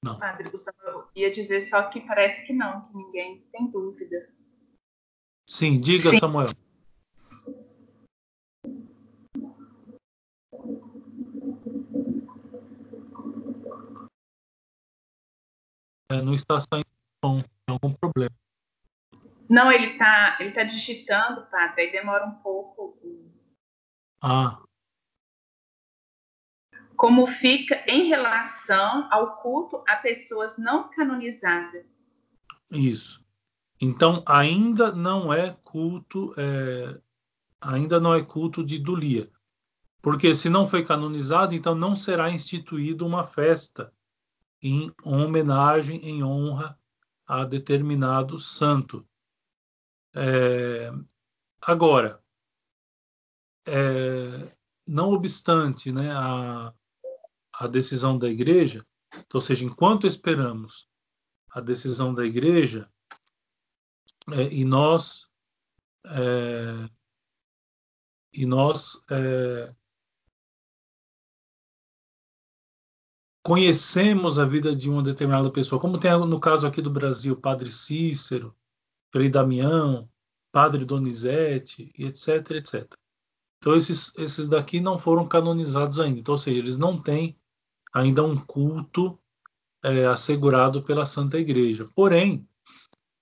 Não. 0.03 0.17
Padre 0.17 0.49
Gustavo, 0.49 0.77
eu 0.83 1.07
ia 1.15 1.31
dizer 1.31 1.61
só 1.61 1.83
que 1.89 2.01
parece 2.01 2.43
que 2.45 2.53
não, 2.53 2.81
que 2.81 2.95
ninguém 2.95 3.47
tem 3.51 3.69
dúvida. 3.69 4.33
Sim, 5.47 5.79
diga, 5.79 6.09
Sim. 6.09 6.19
Samuel. 6.19 6.47
É, 16.11 16.21
não 16.21 16.33
está 16.33 16.59
saindo 16.59 16.87
som, 17.23 17.41
tem 17.41 17.77
algum 17.81 17.93
problema. 17.93 18.35
Não, 19.47 19.71
ele 19.71 19.91
está 19.91 20.37
ele 20.39 20.51
tá 20.51 20.63
digitando, 20.63 21.45
padre, 21.47 21.83
aí 21.83 21.91
demora 21.91 22.25
um 22.25 22.35
pouco. 22.41 22.97
Ah, 24.21 24.63
como 27.01 27.25
fica 27.25 27.83
em 27.87 28.09
relação 28.09 29.07
ao 29.11 29.37
culto 29.37 29.83
a 29.87 29.95
pessoas 29.95 30.55
não 30.55 30.87
canonizadas. 30.91 31.83
Isso. 32.69 33.25
Então 33.81 34.23
ainda 34.23 34.91
não 34.91 35.33
é 35.33 35.49
culto, 35.63 36.31
é, 36.37 37.01
ainda 37.59 37.99
não 37.99 38.13
é 38.13 38.23
culto 38.23 38.63
de 38.63 38.77
Dulia, 38.77 39.31
porque 39.99 40.35
se 40.35 40.47
não 40.47 40.63
foi 40.63 40.85
canonizado, 40.85 41.55
então 41.55 41.73
não 41.73 41.95
será 41.95 42.29
instituída 42.29 43.03
uma 43.03 43.23
festa 43.23 43.91
em 44.61 44.93
homenagem, 45.03 46.07
em 46.07 46.23
honra 46.23 46.77
a 47.25 47.43
determinado 47.43 48.37
santo. 48.37 49.03
É, 50.13 50.91
agora, 51.63 52.21
é, 53.67 54.55
não 54.87 55.09
obstante 55.13 55.91
né, 55.91 56.11
a, 56.11 56.71
a 57.61 57.67
decisão 57.67 58.17
da 58.17 58.27
igreja, 58.27 58.83
então, 59.13 59.35
ou 59.35 59.41
seja, 59.41 59.63
enquanto 59.63 60.07
esperamos 60.07 60.89
a 61.51 61.61
decisão 61.61 62.11
da 62.11 62.25
igreja, 62.25 62.91
é, 64.31 64.51
e 64.51 64.65
nós 64.65 65.29
é, 66.05 66.89
e 68.33 68.45
nós 68.47 69.03
é, 69.11 69.75
conhecemos 73.43 74.39
a 74.39 74.45
vida 74.45 74.75
de 74.75 74.89
uma 74.89 75.03
determinada 75.03 75.51
pessoa, 75.51 75.79
como 75.79 75.99
tem 75.99 76.11
no 76.17 76.39
caso 76.39 76.65
aqui 76.65 76.81
do 76.81 76.89
Brasil, 76.89 77.39
Padre 77.39 77.71
Cícero, 77.71 78.55
Frei 79.11 79.29
Damião, 79.29 80.09
Padre 80.51 80.83
Donizete, 80.83 81.91
etc, 81.95 82.51
etc. 82.51 82.91
Então 83.59 83.75
esses, 83.75 84.15
esses 84.17 84.49
daqui 84.49 84.79
não 84.79 84.97
foram 84.97 85.27
canonizados 85.27 85.99
ainda, 85.99 86.19
então, 86.19 86.33
ou 86.33 86.37
seja, 86.39 86.57
eles 86.57 86.79
não 86.79 86.99
têm 86.99 87.39
ainda 87.93 88.23
um 88.23 88.37
culto 88.37 89.19
é, 89.83 90.05
assegurado 90.05 90.81
pela 90.81 91.05
Santa 91.05 91.39
Igreja. 91.39 91.87
Porém, 91.95 92.47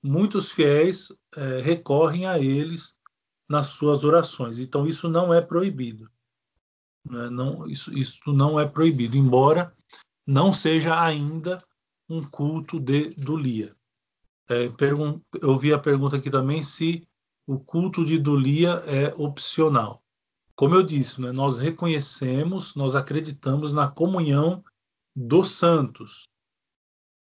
muitos 0.04 0.52
fiéis 0.52 1.12
é, 1.36 1.62
recorrem 1.62 2.26
a 2.26 2.40
eles 2.40 2.96
nas 3.48 3.68
suas 3.68 4.04
orações. 4.04 4.60
Então, 4.60 4.86
isso 4.86 5.10
não 5.10 5.34
é 5.34 5.42
proibido. 5.42 6.10
Né? 7.10 7.30
Não, 7.30 7.68
isso, 7.68 7.92
isso 7.98 8.32
não 8.32 8.60
é 8.60 8.68
proibido, 8.68 9.18
embora 9.18 9.74
não 10.26 10.54
seja 10.54 11.02
ainda 11.02 11.64
um 12.08 12.24
culto 12.24 12.80
de 12.80 13.10
Dulia. 13.12 13.76
É, 14.50 14.68
eu 15.42 15.58
vi 15.58 15.74
a 15.74 15.80
pergunta 15.80 16.18
aqui 16.18 16.30
também 16.30 16.64
se 16.64 17.08
o 17.48 17.60
culto 17.60 18.04
de 18.06 18.18
Dulia 18.18 18.84
é 18.86 19.14
opcional. 19.16 20.04
Como 20.60 20.76
eu 20.76 20.84
disse, 20.84 21.22
né, 21.22 21.32
nós 21.32 21.58
reconhecemos, 21.58 22.76
nós 22.76 22.94
acreditamos 22.94 23.72
na 23.72 23.90
comunhão 23.90 24.62
dos 25.16 25.52
santos. 25.52 26.28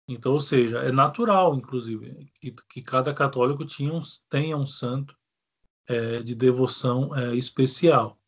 Então, 0.09 0.33
ou 0.33 0.41
seja, 0.41 0.79
é 0.79 0.91
natural, 0.91 1.55
inclusive, 1.55 2.29
que, 2.41 2.51
que 2.69 2.83
cada 2.83 3.15
católico 3.15 3.65
tinha 3.65 3.95
um, 3.95 4.01
tenha 4.29 4.57
um 4.57 4.67
santo 4.67 5.17
é, 5.87 6.21
de 6.21 6.35
devoção 6.35 7.15
é, 7.15 7.37
especial. 7.37 8.19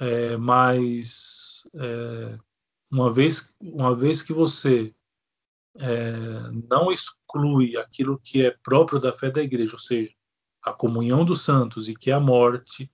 É, 0.00 0.36
mas 0.36 1.68
é, 1.74 2.38
uma 2.92 3.12
vez 3.12 3.52
uma 3.60 3.92
vez 3.92 4.22
que 4.22 4.32
você 4.32 4.94
é, 5.80 6.12
não 6.70 6.92
exclui 6.92 7.76
aquilo 7.76 8.20
que 8.20 8.46
é 8.46 8.56
próprio 8.62 9.00
da 9.00 9.12
fé 9.12 9.32
da 9.32 9.42
igreja, 9.42 9.72
ou 9.72 9.80
seja, 9.80 10.14
a 10.62 10.72
comunhão 10.72 11.24
dos 11.24 11.42
santos 11.42 11.88
e 11.88 11.96
que 11.96 12.12
a 12.12 12.20
morte 12.20 12.88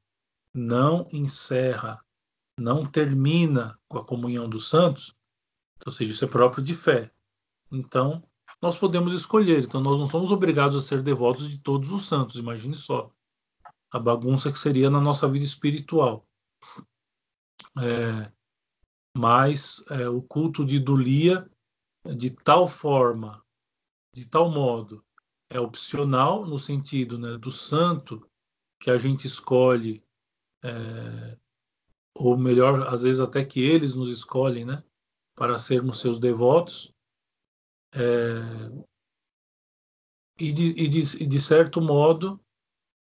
não 0.58 1.06
encerra, 1.12 2.04
não 2.58 2.84
termina 2.84 3.78
com 3.88 3.98
a 3.98 4.04
comunhão 4.04 4.48
dos 4.48 4.68
santos, 4.68 5.14
ou 5.86 5.92
seja, 5.92 6.12
isso 6.12 6.24
é 6.24 6.28
próprio 6.28 6.62
de 6.62 6.74
fé. 6.74 7.10
Então, 7.70 8.22
nós 8.60 8.76
podemos 8.76 9.12
escolher. 9.12 9.64
Então, 9.64 9.80
nós 9.80 10.00
não 10.00 10.06
somos 10.06 10.32
obrigados 10.32 10.76
a 10.76 10.80
ser 10.80 11.02
devotos 11.02 11.48
de 11.48 11.58
todos 11.58 11.92
os 11.92 12.06
santos. 12.06 12.36
Imagine 12.36 12.74
só 12.74 13.10
a 13.90 13.98
bagunça 13.98 14.50
que 14.50 14.58
seria 14.58 14.90
na 14.90 15.00
nossa 15.00 15.28
vida 15.28 15.44
espiritual. 15.44 16.26
É, 17.78 18.32
mas 19.16 19.84
é, 19.90 20.08
o 20.08 20.20
culto 20.20 20.64
de 20.64 20.80
Dulia, 20.80 21.48
de 22.04 22.30
tal 22.30 22.66
forma, 22.66 23.42
de 24.12 24.28
tal 24.28 24.50
modo, 24.50 25.04
é 25.48 25.60
opcional 25.60 26.44
no 26.44 26.58
sentido 26.58 27.18
né, 27.18 27.38
do 27.38 27.52
santo 27.52 28.28
que 28.80 28.90
a 28.90 28.98
gente 28.98 29.26
escolhe 29.26 30.04
é, 30.62 31.38
ou 32.14 32.36
melhor, 32.36 32.82
às 32.88 33.02
vezes 33.02 33.20
até 33.20 33.44
que 33.44 33.60
eles 33.60 33.94
nos 33.94 34.10
escolhem, 34.10 34.64
né, 34.64 34.82
para 35.34 35.58
sermos 35.58 36.00
seus 36.00 36.18
devotos, 36.18 36.92
é, 37.94 38.02
e, 40.38 40.52
de, 40.52 40.82
e, 40.82 40.88
de, 40.88 41.26
de, 41.26 41.40
certo 41.40 41.80
modo 41.80 42.40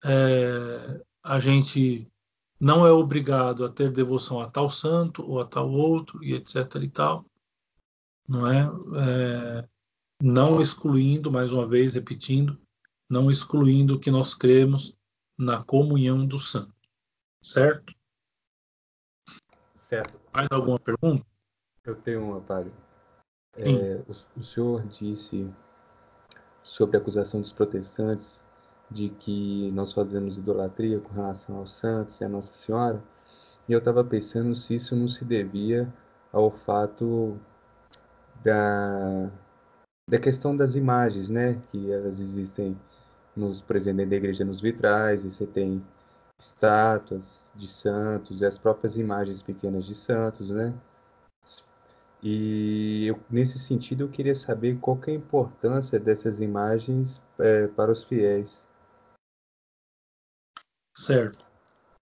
é, 0.05 1.05
a 1.23 1.39
gente 1.39 2.11
não 2.59 2.87
é 2.87 2.91
obrigado 2.91 3.65
a 3.65 3.69
ter 3.69 3.93
devoção 3.93 4.41
a 4.41 4.51
tal 4.51 4.71
santo 4.71 5.23
ou 5.23 5.41
a 5.41 5.45
tal 5.45 5.71
outro 5.71 6.23
e 6.25 6.35
etc 6.35 6.57
e 6.83 6.89
tal, 6.89 7.27
não 8.29 8.47
é? 8.47 8.61
é 8.97 9.69
não 10.23 10.61
excluindo, 10.61 11.33
mais 11.33 11.51
uma 11.51 11.67
vez 11.67 11.95
repetindo, 11.95 12.61
não 13.09 13.31
excluindo 13.31 13.99
que 13.99 14.11
nós 14.11 14.35
cremos 14.35 14.95
na 15.39 15.63
comunhão 15.63 16.27
do 16.27 16.39
santo 16.39 16.80
certo? 17.43 17.95
Certo. 19.77 20.21
Mais 20.35 20.49
alguma 20.51 20.79
pergunta? 20.79 21.25
Eu 21.85 21.97
tenho 21.97 22.23
uma, 22.23 22.41
padre. 22.41 22.73
É, 23.57 24.03
o, 24.07 24.41
o 24.41 24.45
senhor 24.45 24.87
disse 24.89 25.51
sobre 26.63 26.97
a 26.97 27.01
acusação 27.01 27.41
dos 27.41 27.53
protestantes 27.53 28.43
de 28.91 29.09
que 29.09 29.71
nós 29.73 29.93
fazemos 29.93 30.37
idolatria 30.37 31.01
com 31.01 31.13
relação 31.13 31.57
aos 31.57 31.73
santos 31.73 32.21
e 32.21 32.25
a 32.25 32.29
Nossa 32.29 32.53
Senhora, 32.53 33.03
e 33.69 33.73
eu 33.73 33.79
estava 33.79 34.05
pensando 34.05 34.55
se 34.55 34.75
isso 34.75 34.97
não 34.97 35.09
se 35.09 35.25
devia 35.25 35.93
ao 36.33 36.51
fato 36.51 37.39
da, 38.43 39.31
da 40.09 40.19
questão 40.19 40.57
das 40.57 40.75
imagens, 40.75 41.31
né? 41.31 41.61
Que 41.71 41.93
elas 41.93 42.19
existem, 42.19 42.77
nos, 43.37 43.61
por 43.61 43.77
exemplo, 43.77 44.09
da 44.09 44.17
igreja 44.17 44.45
nos 44.45 44.61
vitrais, 44.61 45.25
e 45.25 45.31
você 45.31 45.47
tem 45.47 45.85
estátuas 46.41 47.53
de 47.55 47.69
santos 47.69 48.41
e 48.41 48.47
as 48.47 48.57
próprias 48.57 48.97
imagens 48.97 49.43
pequenas 49.43 49.85
de 49.85 49.95
santos, 49.95 50.49
né? 50.49 50.75
E 52.23 53.07
eu, 53.07 53.21
nesse 53.31 53.59
sentido 53.59 54.05
eu 54.05 54.09
queria 54.09 54.35
saber 54.35 54.79
qual 54.79 54.97
que 54.99 55.11
é 55.11 55.15
a 55.15 55.17
importância 55.17 55.99
dessas 55.99 56.41
imagens 56.41 57.23
é, 57.39 57.67
para 57.69 57.93
os 57.93 58.05
fiéis. 58.05 58.69
Certo. 60.95 61.47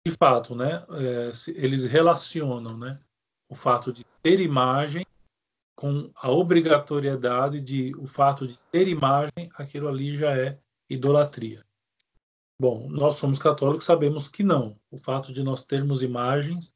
De 0.06 0.12
fato, 0.12 0.56
né? 0.56 0.86
É, 0.92 1.32
eles 1.56 1.86
relacionam, 1.86 2.78
né? 2.78 3.00
O 3.50 3.56
fato 3.56 3.92
de 3.92 4.04
ter 4.22 4.40
imagem 4.40 5.06
com 5.76 6.10
a 6.16 6.30
obrigatoriedade 6.30 7.60
de 7.60 7.94
o 7.98 8.08
fato 8.08 8.48
de 8.48 8.60
ter 8.72 8.88
imagem, 8.88 9.50
aquilo 9.56 9.90
ali 9.90 10.16
já 10.16 10.36
é 10.36 10.58
idolatria. 10.90 11.65
Bom, 12.60 12.88
nós 12.90 13.16
somos 13.16 13.38
católicos, 13.38 13.86
sabemos 13.86 14.28
que 14.28 14.44
não. 14.44 14.80
O 14.90 14.98
fato 14.98 15.34
de 15.34 15.44
nós 15.44 15.66
termos 15.66 16.02
imagens 16.02 16.74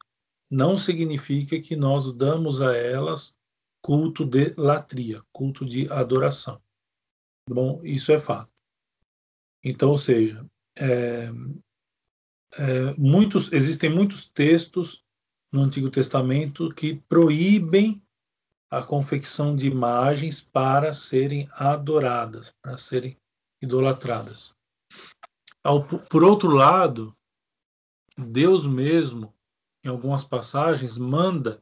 não 0.49 0.77
significa 0.77 1.59
que 1.59 1.75
nós 1.75 2.13
damos 2.13 2.61
a 2.61 2.75
elas 2.75 3.37
culto 3.81 4.25
de 4.25 4.53
latria, 4.57 5.21
culto 5.31 5.65
de 5.65 5.91
adoração. 5.91 6.61
Bom, 7.49 7.81
isso 7.83 8.11
é 8.11 8.19
fato. 8.19 8.51
Então, 9.63 9.91
ou 9.91 9.97
seja, 9.97 10.45
é, 10.77 11.29
é, 12.57 12.93
muitos, 12.97 13.51
existem 13.51 13.89
muitos 13.89 14.27
textos 14.27 15.03
no 15.51 15.61
Antigo 15.61 15.89
Testamento 15.89 16.69
que 16.73 16.95
proíbem 17.07 18.01
a 18.69 18.83
confecção 18.83 19.55
de 19.55 19.67
imagens 19.67 20.41
para 20.41 20.93
serem 20.93 21.47
adoradas, 21.53 22.53
para 22.61 22.77
serem 22.77 23.17
idolatradas. 23.61 24.55
Por 26.09 26.23
outro 26.23 26.49
lado, 26.49 27.15
Deus 28.17 28.65
mesmo, 28.65 29.33
em 29.83 29.89
algumas 29.89 30.23
passagens, 30.23 30.97
manda 30.97 31.61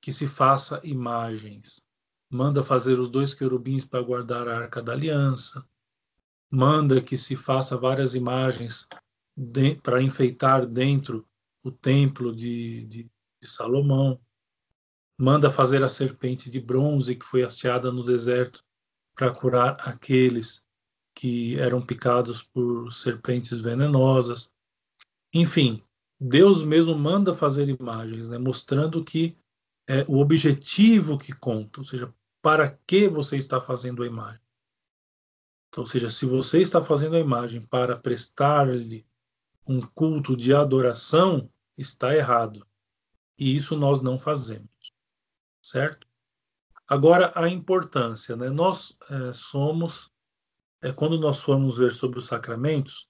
que 0.00 0.12
se 0.12 0.26
faça 0.26 0.80
imagens. 0.84 1.84
Manda 2.30 2.62
fazer 2.62 3.00
os 3.00 3.08
dois 3.08 3.32
querubins 3.32 3.84
para 3.84 4.02
guardar 4.02 4.48
a 4.48 4.58
arca 4.58 4.82
da 4.82 4.92
aliança. 4.92 5.66
Manda 6.50 7.00
que 7.00 7.16
se 7.16 7.36
faça 7.36 7.76
várias 7.76 8.14
imagens 8.14 8.86
para 9.82 10.02
enfeitar 10.02 10.66
dentro 10.66 11.26
o 11.62 11.70
templo 11.70 12.34
de, 12.34 12.84
de, 12.84 13.10
de 13.40 13.48
Salomão. 13.48 14.20
Manda 15.16 15.50
fazer 15.50 15.82
a 15.82 15.88
serpente 15.88 16.50
de 16.50 16.60
bronze 16.60 17.14
que 17.14 17.24
foi 17.24 17.42
hasteada 17.42 17.90
no 17.90 18.04
deserto 18.04 18.64
para 19.14 19.32
curar 19.32 19.76
aqueles 19.80 20.62
que 21.18 21.58
eram 21.58 21.84
picados 21.84 22.44
por 22.44 22.92
serpentes 22.92 23.58
venenosas. 23.58 24.54
Enfim, 25.34 25.82
Deus 26.20 26.62
mesmo 26.62 26.96
manda 26.96 27.34
fazer 27.34 27.68
imagens, 27.68 28.28
né, 28.28 28.38
mostrando 28.38 29.04
que 29.04 29.36
é 29.88 30.04
o 30.06 30.20
objetivo 30.20 31.18
que 31.18 31.32
conta, 31.32 31.80
ou 31.80 31.84
seja, 31.84 32.14
para 32.40 32.70
que 32.86 33.08
você 33.08 33.36
está 33.36 33.60
fazendo 33.60 34.04
a 34.04 34.06
imagem. 34.06 34.40
Então, 35.68 35.82
ou 35.82 35.86
seja, 35.86 36.08
se 36.08 36.24
você 36.24 36.60
está 36.60 36.80
fazendo 36.80 37.16
a 37.16 37.20
imagem 37.20 37.62
para 37.62 37.96
prestar-lhe 37.96 39.04
um 39.66 39.80
culto 39.80 40.36
de 40.36 40.54
adoração, 40.54 41.50
está 41.76 42.14
errado. 42.14 42.64
E 43.36 43.56
isso 43.56 43.76
nós 43.76 44.02
não 44.02 44.16
fazemos. 44.16 44.70
Certo? 45.60 46.06
Agora, 46.86 47.32
a 47.34 47.48
importância. 47.48 48.36
Né? 48.36 48.48
Nós 48.50 48.96
é, 49.10 49.32
somos, 49.32 50.12
é, 50.82 50.92
quando 50.92 51.18
nós 51.18 51.40
formos 51.40 51.76
ver 51.76 51.92
sobre 51.92 52.18
os 52.18 52.26
sacramentos, 52.26 53.08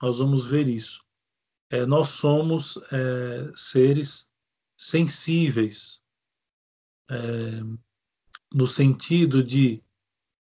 nós 0.00 0.18
vamos 0.18 0.46
ver 0.46 0.66
isso. 0.68 1.04
É, 1.70 1.84
nós 1.86 2.08
somos 2.08 2.76
é, 2.92 3.52
seres 3.54 4.28
sensíveis, 4.76 6.02
é, 7.10 7.60
no 8.52 8.66
sentido 8.66 9.44
de 9.44 9.82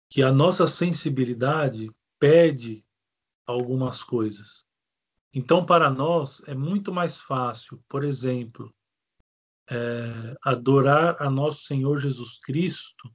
que 0.10 0.24
a 0.24 0.32
nossa 0.32 0.66
sensibilidade 0.66 1.92
pede 2.20 2.86
algumas 3.46 4.04
coisas. 4.04 4.66
Então, 5.34 5.66
para 5.66 5.90
nós, 5.90 6.42
é 6.48 6.54
muito 6.54 6.92
mais 6.92 7.20
fácil, 7.20 7.84
por 7.88 8.04
exemplo, 8.04 8.74
é, 9.70 10.36
adorar 10.44 11.22
a 11.22 11.30
nosso 11.30 11.64
Senhor 11.64 11.98
Jesus 11.98 12.38
Cristo, 12.40 13.14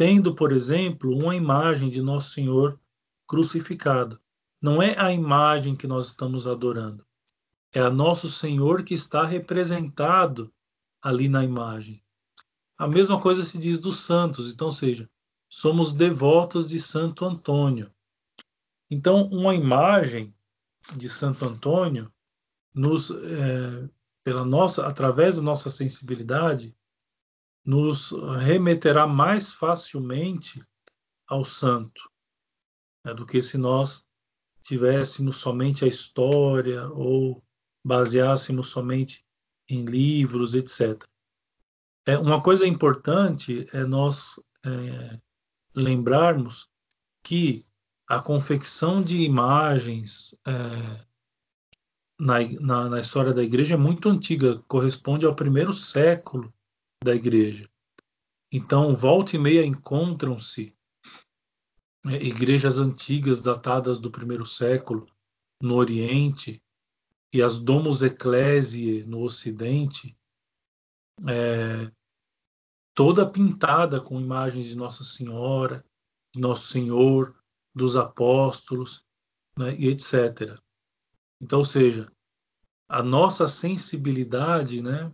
tendo, 0.00 0.34
por 0.34 0.50
exemplo, 0.50 1.14
uma 1.14 1.36
imagem 1.36 1.90
de 1.90 2.00
nosso 2.00 2.30
Senhor 2.30 2.80
crucificado. 3.26 4.18
Não 4.58 4.80
é 4.80 4.98
a 4.98 5.12
imagem 5.12 5.76
que 5.76 5.86
nós 5.86 6.06
estamos 6.06 6.46
adorando, 6.46 7.06
é 7.70 7.80
a 7.80 7.90
nosso 7.90 8.26
Senhor 8.26 8.82
que 8.82 8.94
está 8.94 9.26
representado 9.26 10.50
ali 11.02 11.28
na 11.28 11.44
imagem. 11.44 12.02
A 12.78 12.88
mesma 12.88 13.20
coisa 13.20 13.44
se 13.44 13.58
diz 13.58 13.78
dos 13.78 14.00
santos, 14.00 14.50
então, 14.50 14.70
seja, 14.70 15.06
somos 15.50 15.92
devotos 15.92 16.70
de 16.70 16.78
Santo 16.78 17.26
Antônio. 17.26 17.92
Então, 18.90 19.24
uma 19.24 19.54
imagem 19.54 20.34
de 20.96 21.10
Santo 21.10 21.44
Antônio 21.44 22.10
nos 22.72 23.10
é, 23.10 23.86
pela 24.24 24.46
nossa 24.46 24.86
através 24.86 25.36
da 25.36 25.42
nossa 25.42 25.68
sensibilidade 25.68 26.74
nos 27.70 28.10
remeterá 28.40 29.06
mais 29.06 29.52
facilmente 29.52 30.60
ao 31.28 31.44
santo 31.44 32.10
né, 33.04 33.14
do 33.14 33.24
que 33.24 33.40
se 33.40 33.56
nós 33.56 34.04
tivéssemos 34.60 35.36
somente 35.36 35.84
a 35.84 35.88
história 35.88 36.88
ou 36.88 37.40
baseássemos 37.86 38.70
somente 38.70 39.24
em 39.68 39.84
livros, 39.84 40.56
etc. 40.56 41.00
É, 42.04 42.18
uma 42.18 42.42
coisa 42.42 42.66
importante 42.66 43.64
é 43.72 43.84
nós 43.84 44.40
é, 44.66 45.20
lembrarmos 45.72 46.68
que 47.22 47.64
a 48.08 48.20
confecção 48.20 49.00
de 49.00 49.22
imagens 49.22 50.36
é, 50.44 51.06
na, 52.18 52.40
na, 52.60 52.88
na, 52.88 53.00
história 53.00 53.32
da 53.32 53.44
igreja 53.44 53.74
é 53.74 53.76
muito 53.76 54.08
antiga, 54.08 54.58
corresponde 54.66 55.24
ao 55.24 55.36
primeiro 55.36 55.72
século 55.72 56.52
da 57.02 57.14
igreja. 57.14 57.68
Então, 58.52 58.94
volta 58.94 59.36
e 59.36 59.38
meia 59.38 59.64
encontram-se 59.64 60.76
é, 62.06 62.16
igrejas 62.22 62.78
antigas 62.78 63.42
datadas 63.42 63.98
do 63.98 64.10
primeiro 64.10 64.44
século 64.44 65.06
no 65.62 65.76
Oriente 65.76 66.62
e 67.32 67.42
as 67.42 67.60
Domus 67.60 68.02
Ecclesiae 68.02 69.04
no 69.04 69.22
Ocidente, 69.22 70.18
é, 71.28 71.90
toda 72.94 73.30
pintada 73.30 74.00
com 74.00 74.20
imagens 74.20 74.66
de 74.66 74.76
Nossa 74.76 75.04
Senhora, 75.04 75.84
de 76.34 76.40
Nosso 76.40 76.68
Senhor, 76.68 77.34
dos 77.74 77.96
apóstolos, 77.96 79.04
né, 79.56 79.74
e 79.76 79.88
etc. 79.88 80.58
Então, 81.40 81.60
ou 81.60 81.64
seja, 81.64 82.10
a 82.88 83.02
nossa 83.02 83.46
sensibilidade, 83.46 84.82
né, 84.82 85.12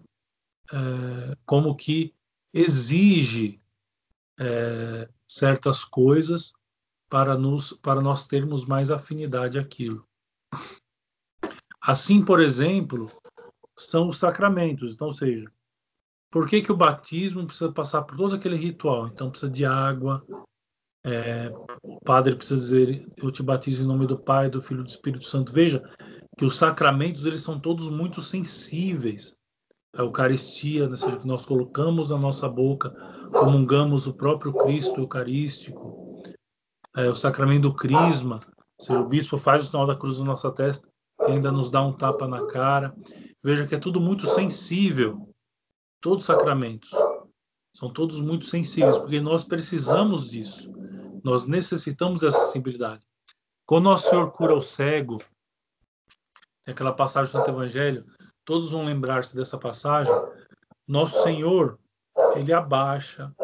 é, 0.72 1.37
como 1.44 1.74
que 1.74 2.14
exige 2.52 3.61
é, 4.38 5.09
certas 5.26 5.85
coisas 5.85 6.52
para 7.09 7.37
nos 7.37 7.72
para 7.72 8.00
nós 8.00 8.26
termos 8.26 8.64
mais 8.64 8.90
afinidade 8.90 9.59
àquilo. 9.59 10.07
Assim, 11.81 12.24
por 12.24 12.40
exemplo, 12.40 13.11
são 13.76 14.09
os 14.09 14.18
sacramentos. 14.18 14.94
Então, 14.94 15.09
ou 15.09 15.12
seja, 15.12 15.50
por 16.31 16.48
que, 16.48 16.61
que 16.61 16.72
o 16.72 16.76
batismo 16.76 17.46
precisa 17.46 17.72
passar 17.72 18.02
por 18.02 18.16
todo 18.16 18.35
aquele 18.35 18.57
ritual? 18.57 19.07
Então, 19.07 19.31
precisa 19.31 19.50
de 19.50 19.64
água, 19.64 20.26
é, 21.05 21.52
o 21.83 22.00
padre 22.00 22.35
precisa 22.35 22.61
dizer: 22.61 23.07
Eu 23.16 23.31
te 23.31 23.42
batizo 23.42 23.85
em 23.85 23.87
nome 23.87 24.07
do 24.07 24.18
Pai, 24.18 24.50
do 24.50 24.61
Filho 24.61 24.81
e 24.81 24.85
do 24.85 24.90
Espírito 24.90 25.24
Santo. 25.24 25.52
Veja 25.52 25.81
que 26.37 26.44
os 26.44 26.57
sacramentos 26.57 27.24
eles 27.24 27.42
são 27.42 27.61
todos 27.61 27.88
muito 27.88 28.20
sensíveis. 28.20 29.37
A 29.97 30.03
Eucaristia, 30.03 30.89
né, 30.89 30.97
seja, 30.97 31.17
que 31.17 31.27
nós 31.27 31.47
colocamos 31.47 32.11
na 32.11 32.19
nossa 32.19 32.49
boca, 32.49 32.91
comungamos 33.33 34.07
o 34.07 34.13
próprio 34.13 34.53
Cristo 34.53 35.01
Eucarístico. 35.01 36.23
É, 36.97 37.09
o 37.09 37.15
sacramento 37.15 37.63
do 37.63 37.75
Crisma, 37.75 38.41
seja, 38.81 39.01
o 39.01 39.09
bispo 39.09 39.37
faz 39.37 39.65
o 39.65 39.67
sinal 39.67 39.87
da 39.87 39.97
cruz 39.97 40.19
na 40.19 40.25
nossa 40.27 40.51
testa 40.51 40.89
e 41.23 41.33
ainda 41.33 41.51
nos 41.51 41.71
dá 41.71 41.83
um 41.83 41.93
tapa 41.93 42.29
na 42.29 42.47
cara. 42.47 42.95
Veja 43.43 43.67
que 43.67 43.75
é 43.75 43.79
tudo 43.79 44.01
muito 44.01 44.27
sensível. 44.27 45.29
Todos 46.01 46.25
os 46.25 46.27
sacramentos 46.27 46.91
são 47.75 47.91
todos 47.91 48.21
muito 48.21 48.47
sensíveis, 48.47 48.97
porque 48.97 49.21
nós 49.21 49.45
precisamos 49.45 50.31
disso. 50.31 50.73
Nós 51.23 51.47
necessitamos 51.47 52.21
dessa 52.21 52.47
sensibilidade. 52.47 53.07
Quando 53.67 53.85
Nosso 53.85 54.11
Senhor 54.11 54.31
cura 54.31 54.55
o 54.55 54.63
cego, 54.63 55.19
tem 56.65 56.73
aquela 56.73 56.93
passagem 56.93 57.33
do 57.33 57.39
Santo 57.39 57.51
Evangelho, 57.51 58.07
todos 58.47 58.71
vão 58.71 58.85
lembrar-se 58.85 59.37
dessa 59.37 59.59
passagem. 59.59 60.15
Nosso 60.87 61.23
Senhor, 61.23 61.79
ele 62.37 62.53
abaixa, 62.53 63.35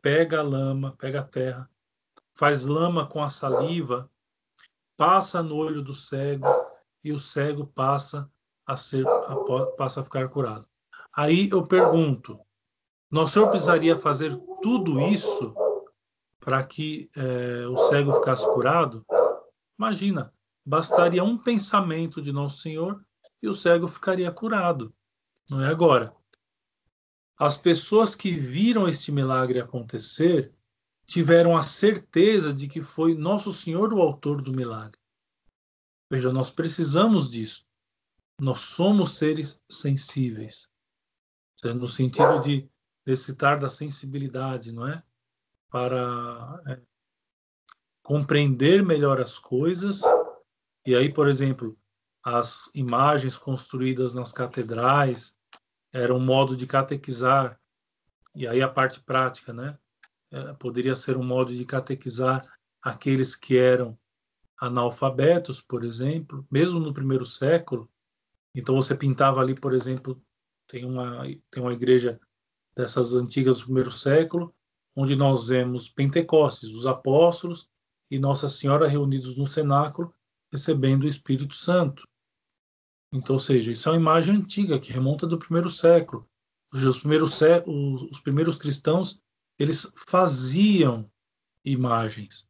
pega 0.00 0.40
a 0.40 0.42
lama, 0.42 0.96
pega 0.98 1.20
a 1.20 1.24
terra, 1.24 1.70
faz 2.32 2.64
lama 2.64 3.06
com 3.06 3.22
a 3.22 3.28
saliva, 3.28 4.10
passa 4.96 5.42
no 5.42 5.56
olho 5.56 5.82
do 5.82 5.94
cego 5.94 6.48
e 7.04 7.12
o 7.12 7.20
cego 7.20 7.66
passa 7.66 8.28
a 8.66 8.76
ser 8.76 9.04
passa 9.76 10.00
a 10.00 10.04
ficar 10.04 10.26
curado. 10.28 10.66
Aí 11.12 11.50
eu 11.50 11.66
pergunto, 11.66 12.40
nosso 13.10 13.34
Senhor 13.34 13.50
precisaria 13.50 13.94
fazer 13.94 14.34
tudo 14.62 15.00
isso 15.00 15.54
para 16.40 16.64
que 16.64 17.10
é, 17.14 17.66
o 17.68 17.76
cego 17.76 18.12
ficasse 18.14 18.46
curado, 18.52 19.04
imagina, 19.78 20.32
bastaria 20.64 21.22
um 21.22 21.36
pensamento 21.36 22.22
de 22.22 22.32
Nosso 22.32 22.60
Senhor 22.60 23.04
e 23.44 23.48
o 23.48 23.54
cego 23.54 23.86
ficaria 23.86 24.30
curado. 24.32 24.94
Não 25.50 25.62
é 25.62 25.68
agora. 25.68 26.14
As 27.38 27.56
pessoas 27.56 28.14
que 28.14 28.32
viram 28.32 28.88
este 28.88 29.12
milagre 29.12 29.60
acontecer 29.60 30.52
tiveram 31.06 31.56
a 31.56 31.62
certeza 31.62 32.52
de 32.52 32.66
que 32.66 32.80
foi 32.80 33.14
Nosso 33.14 33.52
Senhor 33.52 33.92
o 33.92 34.00
autor 34.00 34.40
do 34.40 34.52
milagre. 34.52 34.98
Veja, 36.10 36.32
nós 36.32 36.50
precisamos 36.50 37.30
disso. 37.30 37.66
Nós 38.40 38.60
somos 38.60 39.18
seres 39.18 39.60
sensíveis. 39.70 40.68
No 41.62 41.88
sentido 41.88 42.40
de 42.40 42.68
necessitar 43.06 43.58
da 43.58 43.68
sensibilidade, 43.68 44.72
não 44.72 44.86
é? 44.86 45.02
para 45.74 46.62
é, 46.68 46.80
compreender 48.00 48.84
melhor 48.84 49.20
as 49.20 49.40
coisas. 49.40 50.02
E 50.86 50.94
aí, 50.94 51.12
por 51.12 51.26
exemplo, 51.26 51.76
as 52.24 52.70
imagens 52.74 53.36
construídas 53.36 54.14
nas 54.14 54.32
catedrais 54.32 55.36
eram 55.92 56.16
um 56.16 56.24
modo 56.24 56.56
de 56.56 56.66
catequizar. 56.66 57.60
E 58.34 58.48
aí 58.48 58.62
a 58.62 58.68
parte 58.68 59.00
prática, 59.00 59.52
né? 59.52 59.78
É, 60.32 60.54
poderia 60.54 60.96
ser 60.96 61.16
um 61.16 61.22
modo 61.22 61.54
de 61.54 61.64
catequizar 61.66 62.42
aqueles 62.82 63.36
que 63.36 63.58
eram 63.58 63.96
analfabetos, 64.58 65.60
por 65.60 65.84
exemplo, 65.84 66.46
mesmo 66.50 66.80
no 66.80 66.94
primeiro 66.94 67.26
século. 67.26 67.90
Então 68.54 68.74
você 68.76 68.94
pintava 68.94 69.40
ali, 69.40 69.54
por 69.54 69.74
exemplo, 69.74 70.20
tem 70.66 70.84
uma 70.84 71.22
tem 71.50 71.62
uma 71.62 71.72
igreja 71.72 72.18
dessas 72.74 73.14
antigas 73.14 73.58
do 73.58 73.64
primeiro 73.64 73.92
século, 73.92 74.54
onde 74.96 75.14
nós 75.14 75.48
vemos 75.48 75.90
Pentecostes, 75.90 76.70
os 76.70 76.86
apóstolos 76.86 77.68
e 78.10 78.18
Nossa 78.18 78.48
Senhora 78.48 78.88
reunidos 78.88 79.36
no 79.36 79.46
cenáculo, 79.46 80.12
recebendo 80.50 81.02
o 81.02 81.08
Espírito 81.08 81.54
Santo. 81.54 82.08
Então, 83.14 83.36
ou 83.36 83.38
seja, 83.38 83.70
isso 83.70 83.88
é 83.88 83.92
uma 83.92 83.98
imagem 83.98 84.34
antiga 84.34 84.76
que 84.76 84.92
remonta 84.92 85.24
do 85.24 85.38
primeiro 85.38 85.70
século. 85.70 86.28
Os 86.72 86.98
primeiros, 86.98 87.40
os 88.10 88.18
primeiros 88.18 88.58
cristãos 88.58 89.22
eles 89.56 89.92
faziam 90.08 91.08
imagens 91.64 92.48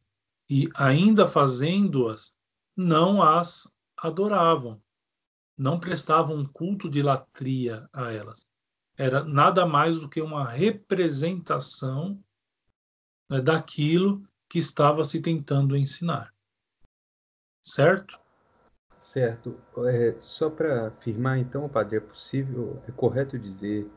e 0.49 0.67
ainda 0.73 1.27
fazendo-as 1.27 2.33
não 2.75 3.21
as 3.21 3.71
adoravam, 3.95 4.81
não 5.55 5.79
prestavam 5.79 6.35
um 6.35 6.45
culto 6.45 6.89
de 6.89 7.03
latria 7.03 7.87
a 7.93 8.11
elas. 8.11 8.47
Era 8.97 9.23
nada 9.23 9.67
mais 9.67 9.99
do 9.99 10.09
que 10.09 10.19
uma 10.19 10.49
representação 10.49 12.19
né, 13.29 13.39
daquilo 13.39 14.27
que 14.49 14.57
estava 14.57 15.03
se 15.03 15.21
tentando 15.21 15.77
ensinar. 15.77 16.33
Certo? 17.61 18.19
Certo. 19.15 19.55
É, 19.87 20.13
só 20.19 20.49
para 20.49 20.87
afirmar, 20.87 21.37
então, 21.39 21.69
padre, 21.69 21.95
é 21.95 21.99
possível, 22.01 22.83
é 22.85 22.91
correto 22.91 23.39
dizer 23.39 23.89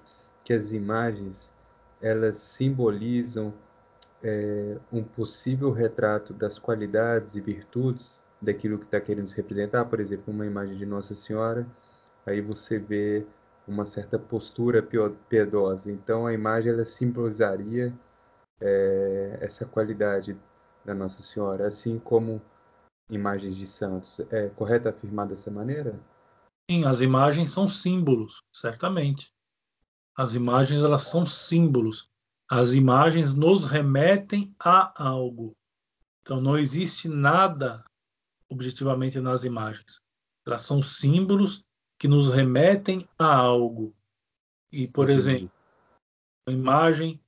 que 0.44 0.52
as 0.52 0.70
imagens 0.70 1.52
elas 2.00 2.36
simbolizam 2.36 3.52
é, 4.22 4.76
um 4.92 5.02
possível 5.02 5.72
retrato 5.72 6.32
das 6.32 6.56
qualidades 6.56 7.34
e 7.34 7.40
virtudes 7.40 8.22
daquilo 8.40 8.78
que 8.78 8.84
está 8.84 9.00
querendo 9.00 9.26
se 9.26 9.34
representar, 9.36 9.86
por 9.86 9.98
exemplo, 9.98 10.32
uma 10.32 10.46
imagem 10.46 10.78
de 10.78 10.86
Nossa 10.86 11.16
Senhora, 11.16 11.66
aí 12.24 12.40
você 12.40 12.78
vê 12.78 13.26
uma 13.66 13.86
certa 13.86 14.20
postura 14.20 14.86
piedosa. 15.28 15.90
Então, 15.90 16.28
a 16.28 16.32
imagem 16.32 16.72
ela 16.72 16.84
simbolizaria 16.84 17.92
é, 18.60 19.38
essa 19.40 19.66
qualidade 19.66 20.36
da 20.84 20.94
Nossa 20.94 21.24
Senhora, 21.24 21.66
assim 21.66 21.98
como 21.98 22.40
imagens 23.10 23.56
de 23.56 23.66
santos. 23.66 24.18
É 24.30 24.48
correto 24.50 24.88
afirmar 24.88 25.26
dessa 25.26 25.50
maneira? 25.50 25.98
Sim, 26.70 26.84
as 26.84 27.00
imagens 27.00 27.50
são 27.50 27.66
símbolos, 27.66 28.42
certamente. 28.52 29.32
As 30.16 30.34
imagens 30.34 30.82
elas 30.82 31.02
são 31.02 31.24
símbolos. 31.24 32.10
As 32.50 32.72
imagens 32.72 33.34
nos 33.34 33.64
remetem 33.64 34.54
a 34.58 34.92
algo. 35.02 35.56
Então 36.22 36.40
não 36.40 36.58
existe 36.58 37.08
nada 37.08 37.84
objetivamente 38.50 39.20
nas 39.20 39.44
imagens. 39.44 40.00
Elas 40.46 40.62
são 40.62 40.80
símbolos 40.80 41.64
que 41.98 42.08
nos 42.08 42.30
remetem 42.30 43.06
a 43.18 43.34
algo. 43.34 43.94
E, 44.72 44.86
por 44.86 45.10
exemplo, 45.10 45.50
a 46.46 46.52
imagem 46.52 47.20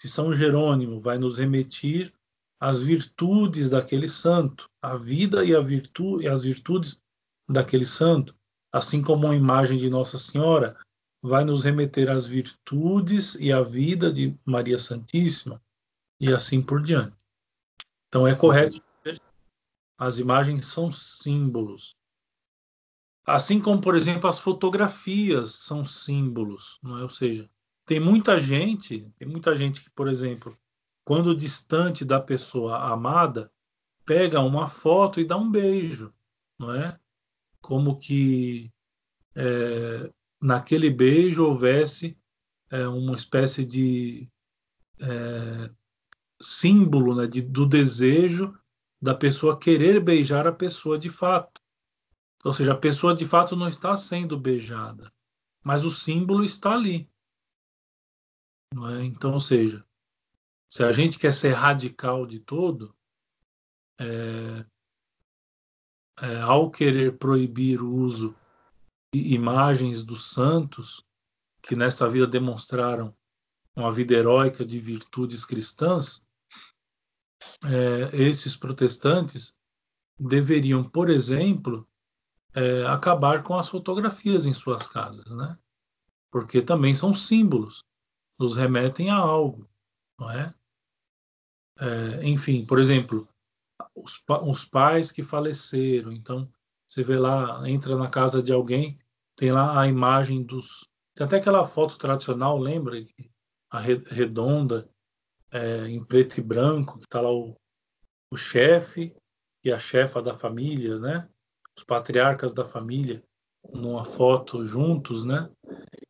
de 0.00 0.08
São 0.08 0.34
Jerônimo 0.34 0.98
vai 0.98 1.18
nos 1.18 1.38
remetir 1.38 2.12
às 2.60 2.82
virtudes 2.82 3.70
daquele 3.70 4.06
santo, 4.06 4.68
a 4.82 4.94
vida 4.94 5.44
e, 5.44 5.54
a 5.54 5.60
virtude, 5.60 6.24
e 6.24 6.28
as 6.28 6.44
virtudes 6.44 7.00
daquele 7.48 7.86
santo, 7.86 8.36
assim 8.70 9.02
como 9.02 9.26
a 9.26 9.34
imagem 9.34 9.78
de 9.78 9.88
Nossa 9.88 10.18
Senhora 10.18 10.78
vai 11.22 11.44
nos 11.44 11.64
remeter 11.64 12.10
às 12.10 12.26
virtudes 12.26 13.34
e 13.36 13.52
à 13.52 13.62
vida 13.62 14.12
de 14.12 14.38
Maria 14.44 14.78
Santíssima 14.78 15.60
e 16.20 16.32
assim 16.32 16.60
por 16.62 16.82
diante. 16.82 17.16
Então 18.08 18.26
é 18.26 18.34
correto 18.34 18.82
as 20.00 20.18
imagens 20.18 20.64
são 20.64 20.90
símbolos. 20.90 21.94
Assim 23.22 23.60
como, 23.60 23.82
por 23.82 23.94
exemplo, 23.94 24.30
as 24.30 24.38
fotografias 24.38 25.56
são 25.56 25.84
símbolos, 25.84 26.78
não 26.82 26.98
é? 26.98 27.02
Ou 27.02 27.10
seja, 27.10 27.50
tem 27.84 28.00
muita 28.00 28.38
gente, 28.38 29.12
tem 29.18 29.28
muita 29.28 29.54
gente 29.54 29.82
que, 29.82 29.90
por 29.90 30.08
exemplo, 30.08 30.58
quando 31.04 31.34
distante 31.34 32.04
da 32.04 32.20
pessoa 32.20 32.90
amada, 32.92 33.52
pega 34.04 34.40
uma 34.40 34.68
foto 34.68 35.20
e 35.20 35.24
dá 35.24 35.36
um 35.36 35.50
beijo, 35.50 36.12
não 36.58 36.74
é? 36.74 36.98
Como 37.60 37.98
que 37.98 38.72
é, 39.34 40.12
naquele 40.40 40.90
beijo 40.90 41.44
houvesse 41.44 42.18
é, 42.70 42.86
uma 42.86 43.16
espécie 43.16 43.64
de 43.64 44.28
é, 45.00 45.70
símbolo 46.40 47.14
né, 47.14 47.26
de, 47.26 47.42
do 47.42 47.66
desejo 47.66 48.56
da 49.00 49.14
pessoa 49.14 49.58
querer 49.58 50.00
beijar 50.00 50.46
a 50.46 50.52
pessoa 50.52 50.98
de 50.98 51.10
fato. 51.10 51.60
Ou 52.44 52.52
seja, 52.52 52.72
a 52.72 52.76
pessoa 52.76 53.14
de 53.14 53.26
fato 53.26 53.56
não 53.56 53.68
está 53.68 53.94
sendo 53.96 54.38
beijada, 54.38 55.12
mas 55.64 55.84
o 55.84 55.90
símbolo 55.90 56.44
está 56.44 56.72
ali. 56.72 57.08
É? 58.72 59.04
Então, 59.04 59.32
ou 59.32 59.40
seja, 59.40 59.84
se 60.70 60.84
a 60.84 60.92
gente 60.92 61.18
quer 61.18 61.34
ser 61.34 61.52
radical 61.52 62.24
de 62.24 62.38
todo, 62.38 62.94
é, 63.98 64.64
é, 66.22 66.40
ao 66.42 66.70
querer 66.70 67.18
proibir 67.18 67.82
o 67.82 67.92
uso 67.92 68.36
imagens 69.12 70.04
dos 70.04 70.30
santos 70.30 71.04
que 71.60 71.74
nesta 71.74 72.08
vida 72.08 72.26
demonstraram 72.26 73.12
uma 73.74 73.90
vida 73.90 74.14
heróica 74.14 74.64
de 74.64 74.78
virtudes 74.78 75.44
cristãs, 75.44 76.24
é, 77.64 78.16
esses 78.16 78.56
protestantes 78.56 79.56
deveriam, 80.16 80.84
por 80.84 81.10
exemplo, 81.10 81.88
é, 82.54 82.86
acabar 82.86 83.42
com 83.42 83.58
as 83.58 83.68
fotografias 83.68 84.46
em 84.46 84.54
suas 84.54 84.86
casas, 84.86 85.30
né? 85.32 85.58
Porque 86.30 86.62
também 86.62 86.94
são 86.94 87.12
símbolos, 87.12 87.84
nos 88.38 88.56
remetem 88.56 89.10
a 89.10 89.16
algo, 89.16 89.68
não 90.18 90.30
é? 90.30 90.54
É 91.80 92.26
enfim, 92.26 92.64
por 92.64 92.78
exemplo, 92.78 93.28
os, 93.94 94.22
os 94.42 94.64
pais 94.64 95.10
que 95.10 95.22
faleceram, 95.22 96.12
então 96.12 96.48
você 96.86 97.02
vê 97.04 97.18
lá, 97.18 97.62
entra 97.68 97.96
na 97.96 98.08
casa 98.08 98.42
de 98.42 98.52
alguém, 98.52 98.98
tem 99.36 99.52
lá 99.52 99.80
a 99.80 99.86
imagem 99.86 100.42
dos. 100.42 100.88
Tem 101.14 101.24
até 101.24 101.36
aquela 101.36 101.64
foto 101.64 101.96
tradicional, 101.96 102.58
lembra? 102.58 103.00
A 103.70 103.78
redonda, 103.78 104.90
é, 105.52 105.86
em 105.86 106.04
preto 106.04 106.38
e 106.38 106.42
branco, 106.42 106.98
que 106.98 107.04
está 107.04 107.20
lá 107.20 107.30
o, 107.30 107.54
o 108.32 108.36
chefe 108.36 109.14
e 109.64 109.70
a 109.70 109.78
chefa 109.78 110.20
da 110.20 110.36
família, 110.36 110.98
né? 110.98 111.28
Os 111.76 111.84
patriarcas 111.84 112.52
da 112.52 112.64
família 112.64 113.22
numa 113.72 114.04
foto 114.04 114.64
juntos, 114.64 115.24
né? 115.24 115.48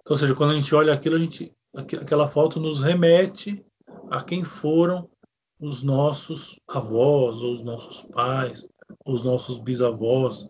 Então, 0.00 0.14
ou 0.14 0.16
seja, 0.16 0.34
quando 0.34 0.52
a 0.52 0.54
gente 0.54 0.74
olha 0.74 0.94
aquilo, 0.94 1.16
a 1.16 1.18
gente, 1.18 1.54
aquela 1.76 2.26
foto 2.26 2.58
nos 2.58 2.80
remete 2.80 3.62
a 4.10 4.22
quem 4.24 4.42
foram 4.42 5.09
os 5.60 5.82
nossos 5.82 6.58
avós 6.68 7.42
ou 7.42 7.52
os 7.52 7.62
nossos 7.62 8.02
pais, 8.02 8.66
os 9.04 9.24
nossos 9.24 9.58
bisavós, 9.58 10.48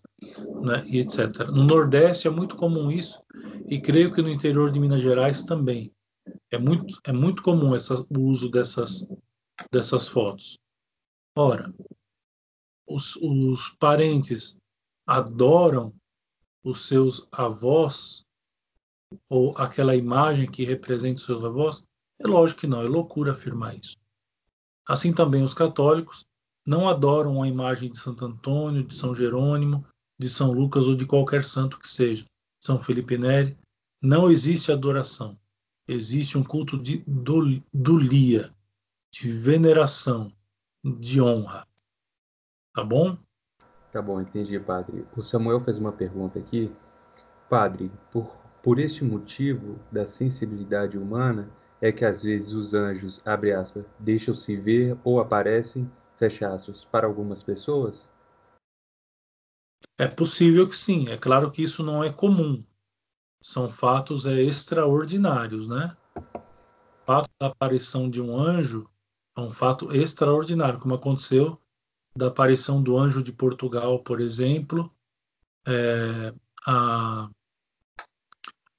né, 0.63 0.85
e 0.87 0.99
etc. 0.99 1.49
No 1.49 1.65
Nordeste 1.65 2.29
é 2.29 2.31
muito 2.31 2.57
comum 2.57 2.91
isso, 2.91 3.23
e 3.67 3.81
creio 3.81 4.13
que 4.13 4.23
no 4.23 4.31
interior 4.31 4.71
de 4.71 4.79
Minas 4.79 5.03
Gerais 5.03 5.43
também. 5.43 5.93
É 6.51 6.59
muito, 6.59 7.01
é 7.05 7.13
muito 7.13 7.43
comum 7.43 7.75
essa, 7.75 7.95
o 7.95 8.21
uso 8.21 8.49
dessas, 8.49 9.07
dessas 9.71 10.07
fotos. 10.07 10.59
Ora, 11.37 11.73
os, 12.87 13.17
os 13.17 13.71
parentes 13.79 14.57
adoram 15.07 15.93
os 16.63 16.87
seus 16.87 17.27
avós, 17.33 18.25
ou 19.29 19.57
aquela 19.57 19.97
imagem 19.97 20.49
que 20.49 20.65
representa 20.65 21.17
os 21.17 21.25
seus 21.25 21.45
avós? 21.45 21.83
É 22.19 22.27
lógico 22.27 22.61
que 22.61 22.67
não, 22.67 22.83
é 22.83 22.89
loucura 22.89 23.33
afirmar 23.33 23.77
isso. 23.77 23.97
Assim 24.91 25.13
também 25.13 25.45
os 25.45 25.55
católicos 25.55 26.27
não 26.67 26.89
adoram 26.89 27.41
a 27.41 27.47
imagem 27.47 27.89
de 27.89 27.97
Santo 27.97 28.27
Antônio, 28.27 28.83
de 28.83 28.93
São 28.93 29.15
Jerônimo, 29.15 29.87
de 30.19 30.29
São 30.29 30.51
Lucas 30.51 30.89
ou 30.89 30.97
de 30.97 31.07
qualquer 31.07 31.45
santo 31.45 31.79
que 31.79 31.89
seja, 31.89 32.25
São 32.61 32.77
Felipe 32.77 33.17
Neri. 33.17 33.57
Não 34.03 34.29
existe 34.29 34.73
adoração. 34.73 35.39
Existe 35.87 36.37
um 36.37 36.43
culto 36.43 36.77
de 36.77 37.05
dulia, 37.73 38.53
de 39.13 39.31
veneração, 39.31 40.33
de 40.85 41.23
honra. 41.23 41.65
Tá 42.75 42.83
bom? 42.83 43.17
Tá 43.93 44.03
bom, 44.03 44.21
entendi, 44.21 44.59
padre. 44.59 45.07
O 45.17 45.23
Samuel 45.23 45.65
fez 45.65 45.79
uma 45.79 45.93
pergunta 45.93 46.41
aqui. 46.41 46.69
Padre, 47.49 47.93
por, 48.11 48.37
por 48.61 48.81
este 48.81 49.05
motivo 49.05 49.79
da 49.93 50.05
sensibilidade 50.05 50.99
humana, 50.99 51.49
é 51.81 51.91
que 51.91 52.05
às 52.05 52.23
vezes 52.23 52.53
os 52.53 52.75
anjos, 52.75 53.27
abre 53.27 53.53
aspas, 53.53 53.85
deixam-se 53.99 54.57
ver 54.57 54.99
ou 55.03 55.21
aparecem 55.21 55.91
fecha 56.19 56.53
aspas, 56.53 56.85
para 56.85 57.07
algumas 57.07 57.43
pessoas? 57.43 58.07
É 59.99 60.07
possível 60.07 60.69
que 60.69 60.77
sim. 60.77 61.09
É 61.09 61.17
claro 61.17 61.51
que 61.51 61.63
isso 61.63 61.83
não 61.83 62.05
é 62.05 62.13
comum. 62.13 62.63
São 63.43 63.71
fatos 63.71 64.27
é, 64.27 64.43
extraordinários, 64.43 65.67
né? 65.67 65.97
O 66.15 67.07
fato 67.07 67.31
da 67.41 67.47
aparição 67.47 68.11
de 68.11 68.21
um 68.21 68.39
anjo 68.39 68.89
é 69.37 69.41
um 69.41 69.51
fato 69.51 69.95
extraordinário, 69.97 70.79
como 70.79 70.95
aconteceu 70.95 71.59
da 72.15 72.27
aparição 72.27 72.83
do 72.83 72.99
anjo 72.99 73.23
de 73.23 73.33
Portugal, 73.33 74.03
por 74.03 74.21
exemplo, 74.21 74.95
é, 75.67 76.35
a, 76.67 77.31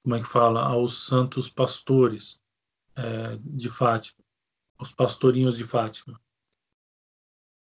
como 0.04 0.14
é 0.14 0.20
que 0.20 0.28
fala, 0.28 0.62
aos 0.62 1.06
santos 1.06 1.50
pastores 1.50 2.41
é, 2.96 3.38
de 3.42 3.68
Fátima, 3.68 4.22
os 4.78 4.92
pastorinhos 4.92 5.56
de 5.56 5.64
Fátima. 5.64 6.20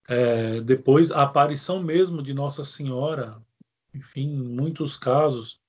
É, 0.08 0.60
depois, 0.60 1.12
a 1.12 1.22
aparição 1.22 1.82
mesmo 1.82 2.22
de 2.22 2.32
Nossa 2.32 2.64
Senhora, 2.64 3.42
enfim, 3.94 4.34
em 4.34 4.42
muitos 4.42 4.96
casos, 4.96 5.60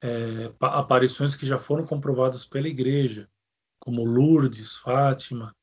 é, 0.00 0.50
aparições 0.60 1.34
que 1.34 1.46
já 1.46 1.58
foram 1.58 1.86
comprovadas 1.86 2.44
pela 2.44 2.68
Igreja, 2.68 3.28
como 3.78 4.04
Lourdes, 4.04 4.76
Fátima, 4.76 5.54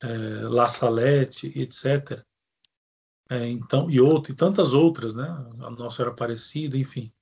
é, 0.00 0.08
La 0.48 0.68
Salette, 0.68 1.52
etc. 1.58 2.24
É, 3.30 3.48
então, 3.48 3.90
e, 3.90 4.00
outro, 4.00 4.32
e 4.32 4.36
tantas 4.36 4.74
outras, 4.74 5.14
né? 5.14 5.28
A 5.60 5.70
Nossa 5.70 5.96
Senhora 5.96 6.12
Aparecida, 6.12 6.76
enfim. 6.76 7.12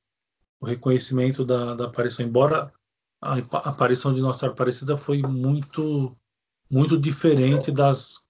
O 0.60 0.66
reconhecimento 0.66 1.44
da, 1.44 1.74
da 1.74 1.86
aparição, 1.86 2.24
embora 2.24 2.72
a 3.22 3.36
aparição 3.68 4.12
de 4.12 4.20
Nossa 4.20 4.40
Senhora 4.40 4.54
Aparecida 4.54 4.96
foi 4.96 5.22
muito, 5.22 6.16
muito 6.70 6.98
diferente 6.98 7.70
das 7.70 8.22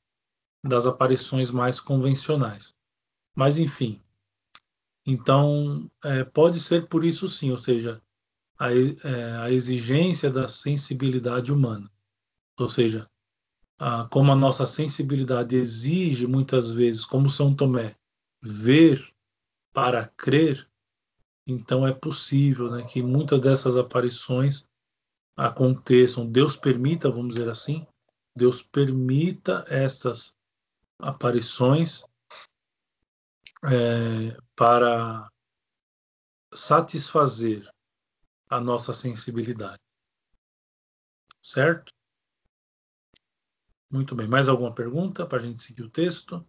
das 0.64 0.86
aparições 0.86 1.50
mais 1.50 1.80
convencionais. 1.80 2.74
Mas, 3.34 3.58
enfim. 3.58 4.00
Então, 5.04 5.90
é, 6.04 6.22
pode 6.22 6.60
ser 6.60 6.86
por 6.86 7.04
isso 7.04 7.28
sim, 7.28 7.50
ou 7.50 7.58
seja, 7.58 8.00
a, 8.58 8.72
é, 8.72 9.36
a 9.38 9.50
exigência 9.50 10.30
da 10.30 10.46
sensibilidade 10.46 11.52
humana. 11.52 11.90
Ou 12.56 12.68
seja, 12.68 13.10
a, 13.78 14.04
como 14.04 14.30
a 14.30 14.36
nossa 14.36 14.64
sensibilidade 14.64 15.56
exige 15.56 16.26
muitas 16.26 16.70
vezes, 16.70 17.04
como 17.04 17.28
São 17.28 17.52
Tomé, 17.54 17.96
ver 18.40 19.12
para 19.72 20.06
crer, 20.06 20.68
então 21.44 21.84
é 21.84 21.92
possível 21.92 22.70
né, 22.70 22.82
que 22.82 23.02
muitas 23.02 23.40
dessas 23.40 23.76
aparições 23.76 24.64
aconteçam. 25.36 26.30
Deus 26.30 26.56
permita, 26.56 27.10
vamos 27.10 27.34
dizer 27.34 27.48
assim, 27.48 27.86
Deus 28.36 28.62
permita 28.62 29.64
essas 29.68 30.34
aparições 30.98 32.04
é, 33.64 34.36
para 34.56 35.28
satisfazer 36.54 37.68
a 38.48 38.60
nossa 38.60 38.92
sensibilidade. 38.92 39.80
Certo? 41.42 41.92
Muito 43.90 44.14
bem. 44.14 44.26
Mais 44.26 44.48
alguma 44.48 44.74
pergunta 44.74 45.26
para 45.26 45.38
a 45.38 45.40
gente 45.40 45.62
seguir 45.62 45.82
o 45.82 45.90
texto? 45.90 46.46